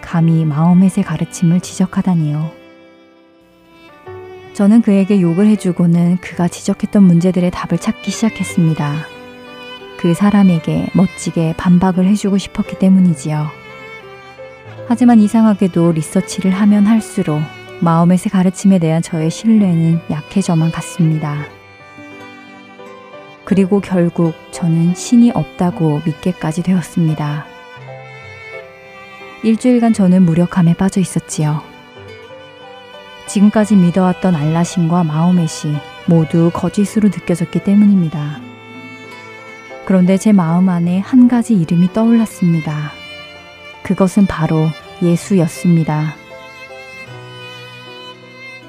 감히 0.00 0.44
마호멧의 0.44 1.02
가르침을 1.04 1.60
지적하다니요. 1.60 2.50
저는 4.54 4.82
그에게 4.82 5.20
욕을 5.20 5.46
해주고는 5.46 6.18
그가 6.18 6.46
지적했던 6.46 7.02
문제들의 7.02 7.50
답을 7.50 7.80
찾기 7.80 8.10
시작했습니다. 8.10 8.94
그 9.98 10.14
사람에게 10.14 10.88
멋지게 10.94 11.54
반박을 11.56 12.04
해주고 12.06 12.38
싶었기 12.38 12.78
때문이지요. 12.78 13.61
하지만 14.88 15.20
이상하게도 15.20 15.92
리서치를 15.92 16.50
하면 16.50 16.86
할수록 16.86 17.40
마음의 17.80 18.18
가르침에 18.18 18.78
대한 18.78 19.02
저의 19.02 19.30
신뢰는 19.30 20.00
약해져만 20.10 20.70
갔습니다. 20.70 21.46
그리고 23.44 23.80
결국 23.80 24.34
저는 24.52 24.94
신이 24.94 25.32
없다고 25.32 26.02
믿게까지 26.04 26.62
되었습니다. 26.62 27.46
일주일간 29.42 29.92
저는 29.92 30.22
무력함에 30.22 30.74
빠져 30.74 31.00
있었지요. 31.00 31.62
지금까지 33.26 33.76
믿어왔던 33.76 34.34
알라신과 34.34 35.04
마호멧이 35.04 35.74
모두 36.06 36.50
거짓으로 36.52 37.08
느껴졌기 37.08 37.64
때문입니다. 37.64 38.40
그런데 39.84 40.16
제 40.16 40.32
마음 40.32 40.68
안에 40.68 41.00
한 41.00 41.26
가지 41.26 41.54
이름이 41.54 41.92
떠올랐습니다. 41.92 43.01
그것은 43.82 44.26
바로 44.26 44.68
예수였습니다. 45.02 46.14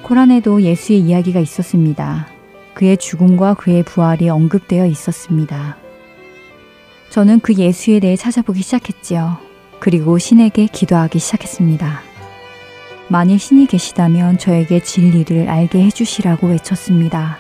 코란에도 0.02 0.62
예수의 0.62 1.00
이야기가 1.00 1.40
있었습니다. 1.40 2.28
그의 2.74 2.98
죽음과 2.98 3.54
그의 3.54 3.84
부활이 3.84 4.30
언급되어 4.30 4.86
있었습니다. 4.88 5.78
저는 7.10 7.40
그 7.40 7.54
예수에 7.54 8.00
대해 8.00 8.16
찾아보기 8.16 8.62
시작했지요. 8.62 9.38
그리고 9.80 10.18
신에게 10.18 10.68
기도하기 10.68 11.20
시작했습니다. 11.20 12.02
만일 13.08 13.38
신이 13.38 13.68
계시다면 13.68 14.38
저에게 14.38 14.82
진리를 14.82 15.48
알게 15.48 15.84
해주시라고 15.84 16.48
외쳤습니다. 16.48 17.38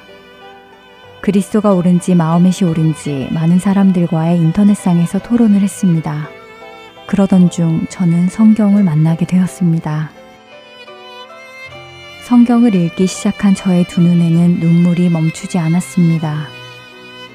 그리스도가 1.21 1.73
옳은지 1.73 2.15
마음에시 2.15 2.65
옳은지 2.65 3.29
많은 3.31 3.57
사람들과의 3.57 4.37
인터넷상에서 4.37 5.19
토론을 5.19 5.61
했습니다. 5.61 6.29
그러던 7.13 7.51
중 7.51 7.85
저는 7.89 8.27
성경을 8.27 8.83
만나게 8.83 9.27
되었습니다. 9.27 10.09
성경을 12.27 12.73
읽기 12.73 13.05
시작한 13.05 13.53
저의 13.53 13.83
두 13.83 14.01
눈에는 14.01 14.59
눈물이 14.59 15.09
멈추지 15.11 15.59
않았습니다. 15.59 16.47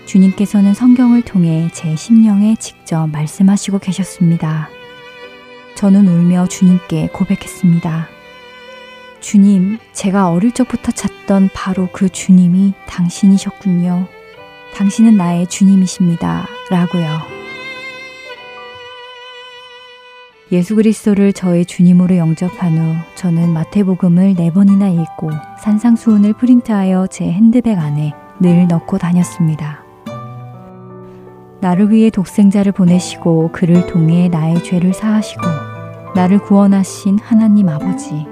주님께서는 0.04 0.74
성경을 0.74 1.22
통해 1.22 1.68
제 1.72 1.94
심령에 1.94 2.56
직접 2.58 3.06
말씀하시고 3.06 3.78
계셨습니다. 3.78 4.68
저는 5.76 6.08
울며 6.08 6.48
주님께 6.48 7.10
고백했습니다. 7.12 8.08
주님, 9.20 9.78
제가 9.92 10.32
어릴 10.32 10.50
적부터 10.50 10.90
찾던 10.90 11.50
바로 11.54 11.88
그 11.92 12.08
주님이 12.08 12.72
당신이셨군요. 12.88 14.08
당신은 14.74 15.16
나의 15.16 15.46
주님이십니다. 15.46 16.48
라고요. 16.68 17.37
예수 20.50 20.76
그리스도를 20.76 21.34
저의 21.34 21.66
주님으로 21.66 22.16
영접한 22.16 22.78
후 22.78 22.94
저는 23.16 23.52
마태복음을 23.52 24.34
네 24.34 24.50
번이나 24.50 24.88
읽고 24.88 25.30
산상수훈을 25.60 26.32
프린트하여 26.32 27.08
제 27.08 27.26
핸드백 27.30 27.78
안에 27.78 28.14
늘 28.40 28.66
넣고 28.66 28.96
다녔습니다. 28.96 29.84
나를 31.60 31.90
위해 31.90 32.08
독생자를 32.08 32.72
보내시고 32.72 33.50
그를 33.52 33.86
통해 33.88 34.28
나의 34.28 34.62
죄를 34.62 34.94
사하시고 34.94 35.42
나를 36.14 36.38
구원하신 36.38 37.18
하나님 37.18 37.68
아버지. 37.68 38.26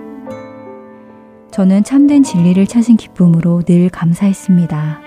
저는 1.50 1.84
참된 1.84 2.22
진리를 2.22 2.66
찾은 2.66 2.96
기쁨으로 2.96 3.62
늘 3.62 3.90
감사했습니다. 3.90 5.00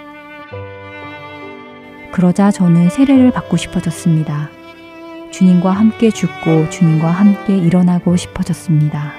그러자 2.12 2.52
저는 2.52 2.90
세례를 2.90 3.32
받고 3.32 3.58
싶어졌습니다. 3.58 4.59
주님과 5.32 5.72
함께 5.72 6.10
죽고 6.10 6.70
주님과 6.70 7.10
함께 7.10 7.58
일어나고 7.58 8.16
싶어졌습니다. 8.16 9.14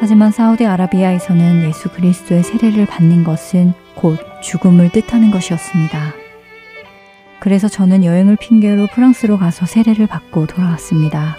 하지만 0.00 0.32
사우디 0.32 0.64
아라비아에서는 0.64 1.64
예수 1.64 1.90
그리스도의 1.90 2.42
세례를 2.42 2.86
받는 2.86 3.22
것은 3.22 3.74
곧 3.94 4.18
죽음을 4.42 4.90
뜻하는 4.90 5.30
것이었습니다. 5.30 6.14
그래서 7.38 7.68
저는 7.68 8.04
여행을 8.04 8.36
핑계로 8.36 8.86
프랑스로 8.88 9.38
가서 9.38 9.66
세례를 9.66 10.06
받고 10.06 10.46
돌아왔습니다. 10.46 11.36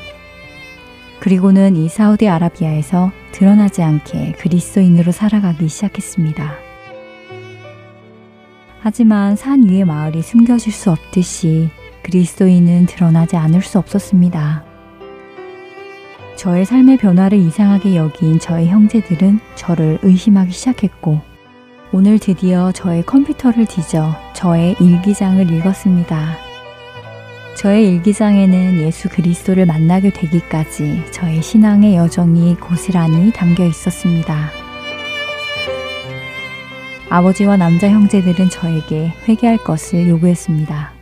그리고는 1.20 1.76
이 1.76 1.90
사우디 1.90 2.28
아라비아에서 2.28 3.12
드러나지 3.32 3.82
않게 3.82 4.34
그리스도인으로 4.34 5.12
살아가기 5.12 5.68
시작했습니다. 5.68 6.54
하지만 8.80 9.36
산 9.36 9.68
위의 9.68 9.86
마을이 9.86 10.24
숨겨질 10.24 10.72
수 10.74 10.92
없듯이 10.92 11.70
그리스도인은 12.04 12.86
드러나지 12.88 13.38
않을 13.38 13.62
수 13.62 13.78
없었습니다. 13.80 14.64
저의 16.36 16.66
삶의 16.66 16.98
변화를 16.98 17.38
이상하게 17.38 17.96
여긴 17.96 18.40
저의 18.40 18.68
형제들은 18.68 19.40
저를 19.56 20.00
의심하기 20.02 20.52
시작했고, 20.52 21.22
오늘 21.94 22.20
드디어 22.20 22.72
저의 22.72 23.06
컴퓨터를 23.06 23.66
뒤져 23.66 24.16
저의 24.34 24.76
일기장을 24.80 25.52
읽었습니다. 25.52 26.38
저의 27.56 27.88
일기장에는 27.90 28.80
예수 28.80 29.10
그리스도를 29.10 29.66
만나게 29.66 30.10
되기까지 30.10 31.12
저의 31.12 31.44
신앙의 31.44 31.96
여정이 31.96 32.56
고스란히 32.56 33.32
담겨 33.34 33.66
있었습니다. 33.66 34.50
아버지와 37.10 37.58
남자 37.58 37.90
형제들은 37.90 38.50
저에게 38.50 39.14
회개할 39.28 39.58
것을 39.58 40.08
요구했습니다. 40.08 41.01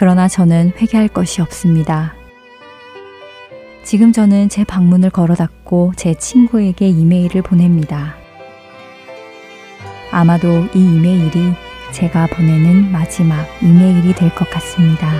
그러나 0.00 0.28
저는 0.28 0.74
회개할 0.76 1.08
것이 1.08 1.42
없습니다. 1.42 2.14
지금 3.82 4.12
저는 4.12 4.48
제 4.48 4.62
방문을 4.62 5.10
걸어 5.10 5.34
닫고 5.34 5.94
제 5.96 6.14
친구에게 6.14 6.86
이메일을 6.86 7.42
보냅니다. 7.42 8.14
아마도 10.12 10.66
이 10.72 10.78
이메일이 10.78 11.52
제가 11.90 12.28
보내는 12.28 12.92
마지막 12.92 13.44
이메일이 13.60 14.14
될 14.14 14.32
것 14.36 14.48
같습니다. 14.48 15.10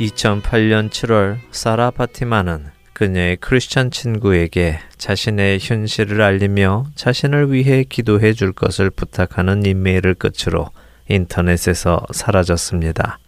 2008년 0.00 0.88
7월 0.88 1.38
사라 1.50 1.90
파티마는 1.90 2.70
그녀의 2.94 3.36
크리스천 3.36 3.90
친구에게 3.90 4.78
자신의 4.96 5.58
현실을 5.60 6.22
알리며 6.22 6.86
자신을 6.94 7.52
위해 7.52 7.84
기도해 7.84 8.32
줄 8.32 8.52
것을 8.52 8.88
부탁하는 8.88 9.66
이메일을 9.66 10.14
끝으로 10.14 10.70
인터넷에서 11.08 12.06
사라졌습니다. 12.12 13.18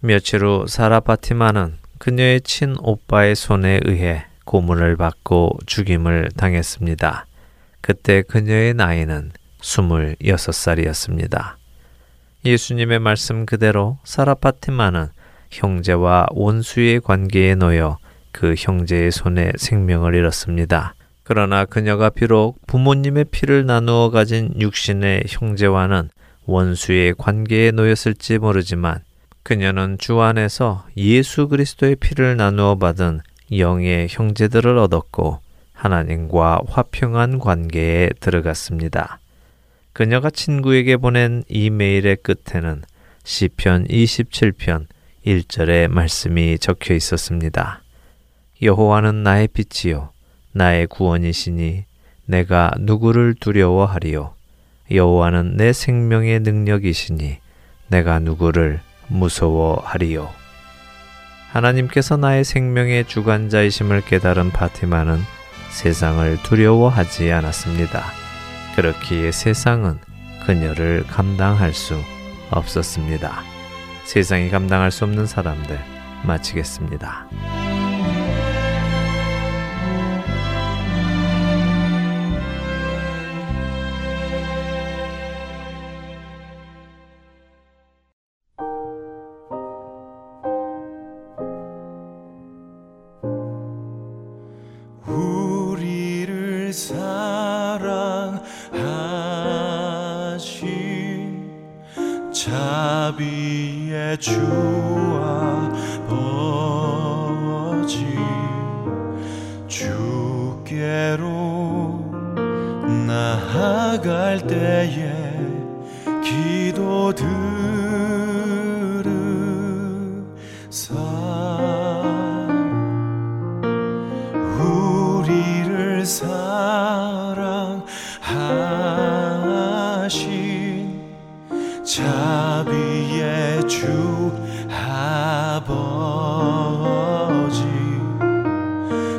며칠 0.00 0.44
후 0.44 0.64
사라 0.66 1.00
파티마는 1.00 1.76
그녀의 1.98 2.40
친오빠의 2.40 3.34
손에 3.34 3.80
의해 3.84 4.24
고문을 4.46 4.96
받고 4.96 5.58
죽임을 5.66 6.30
당했습니다. 6.36 7.26
그때 7.82 8.22
그녀의 8.22 8.72
나이는 8.72 9.30
26살이었습니다. 9.60 11.56
예수님의 12.46 12.98
말씀 12.98 13.44
그대로 13.44 13.98
사라 14.04 14.34
파티마는 14.34 15.08
형제와 15.54 16.26
원수의 16.32 17.00
관계에 17.00 17.54
놓여 17.54 17.98
그 18.32 18.54
형제의 18.58 19.12
손에 19.12 19.52
생명을 19.56 20.14
잃었습니다. 20.14 20.94
그러나 21.22 21.64
그녀가 21.64 22.10
비록 22.10 22.58
부모님의 22.66 23.26
피를 23.30 23.64
나누어 23.64 24.10
가진 24.10 24.52
육신의 24.60 25.24
형제와는 25.28 26.10
원수의 26.46 27.14
관계에 27.16 27.70
놓였을지 27.70 28.38
모르지만 28.38 28.98
그녀는 29.44 29.96
주 29.98 30.20
안에서 30.20 30.86
예수 30.96 31.48
그리스도의 31.48 31.96
피를 31.96 32.36
나누어 32.36 32.76
받은 32.76 33.20
영의 33.56 34.08
형제들을 34.10 34.76
얻었고 34.76 35.40
하나님과 35.72 36.62
화평한 36.66 37.38
관계에 37.38 38.10
들어갔습니다. 38.20 39.20
그녀가 39.92 40.28
친구에게 40.28 40.96
보낸 40.96 41.44
이메일의 41.48 42.16
끝에는 42.16 42.82
시편 43.22 43.86
27편 43.86 44.86
1절의 45.24 45.88
말씀이 45.88 46.58
적혀 46.58 46.94
있었습니다. 46.94 47.82
여호와는 48.60 49.22
나의 49.22 49.48
빛이요 49.48 50.10
나의 50.52 50.86
구원이시니 50.86 51.84
내가 52.26 52.70
누구를 52.78 53.34
두려워하리요 53.40 54.34
여호와는 54.90 55.56
내 55.56 55.72
생명의 55.72 56.40
능력이시니 56.40 57.38
내가 57.88 58.18
누구를 58.18 58.80
무서워하리요 59.08 60.30
하나님께서 61.50 62.16
나의 62.16 62.44
생명의 62.44 63.06
주관자이심을 63.06 64.02
깨달은 64.02 64.50
파티마는 64.50 65.20
세상을 65.70 66.42
두려워하지 66.42 67.32
않았습니다. 67.32 68.04
그렇기에 68.76 69.32
세상은 69.32 69.98
그녀를 70.46 71.04
감당할 71.06 71.72
수 71.72 71.96
없었습니다. 72.50 73.53
세상이 74.04 74.50
감당할 74.50 74.90
수 74.90 75.04
없는 75.04 75.26
사람들 75.26 75.78
마치겠습니다. 76.24 77.73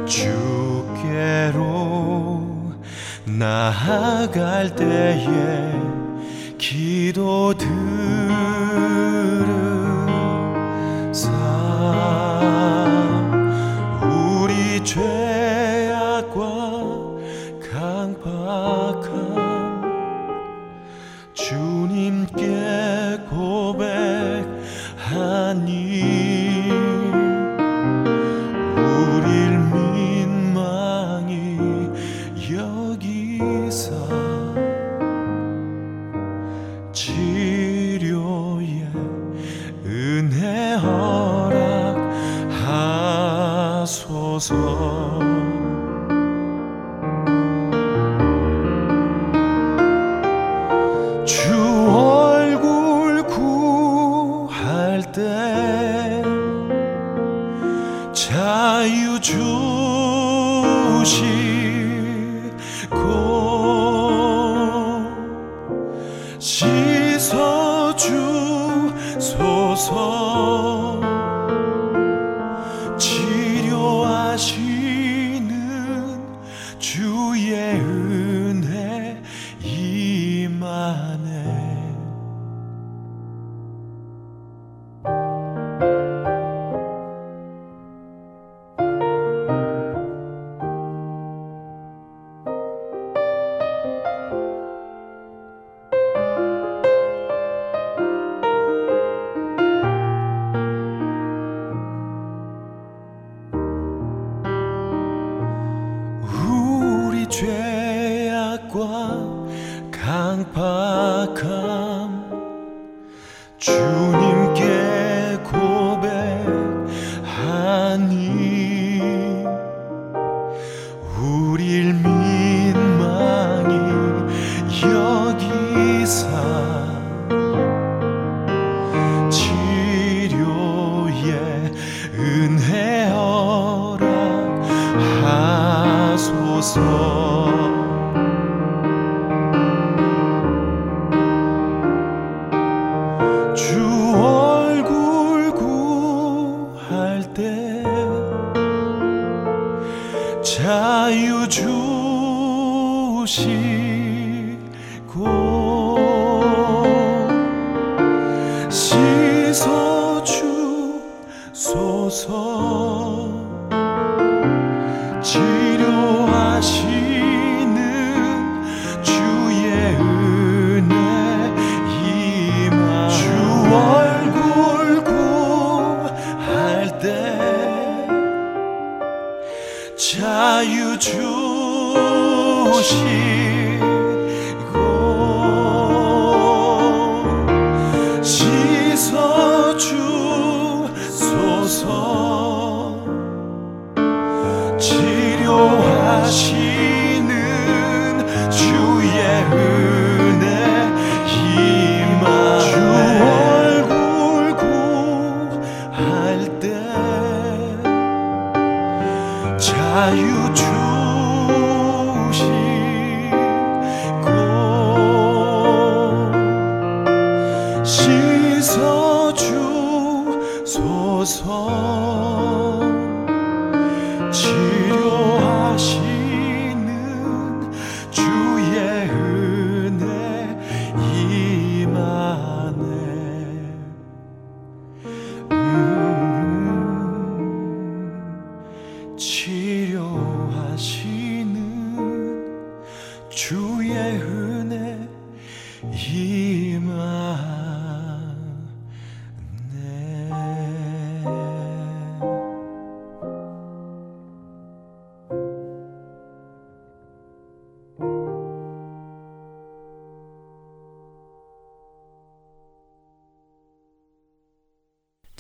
주께로 0.06 1.56
나아갈 3.26 4.76
때에 4.76 5.26
기도 6.58 7.55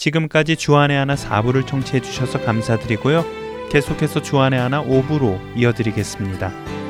지금까지 0.05 0.55
주안의 0.55 0.95
하나 0.95 1.15
4부를 1.15 1.65
청취해 1.65 1.99
주셔서 1.99 2.39
감사드리고요. 2.43 3.25
계속해서 3.71 4.21
주안의 4.21 4.59
하나 4.59 4.83
5부로 4.83 5.39
이어드리겠습니다. 5.57 6.84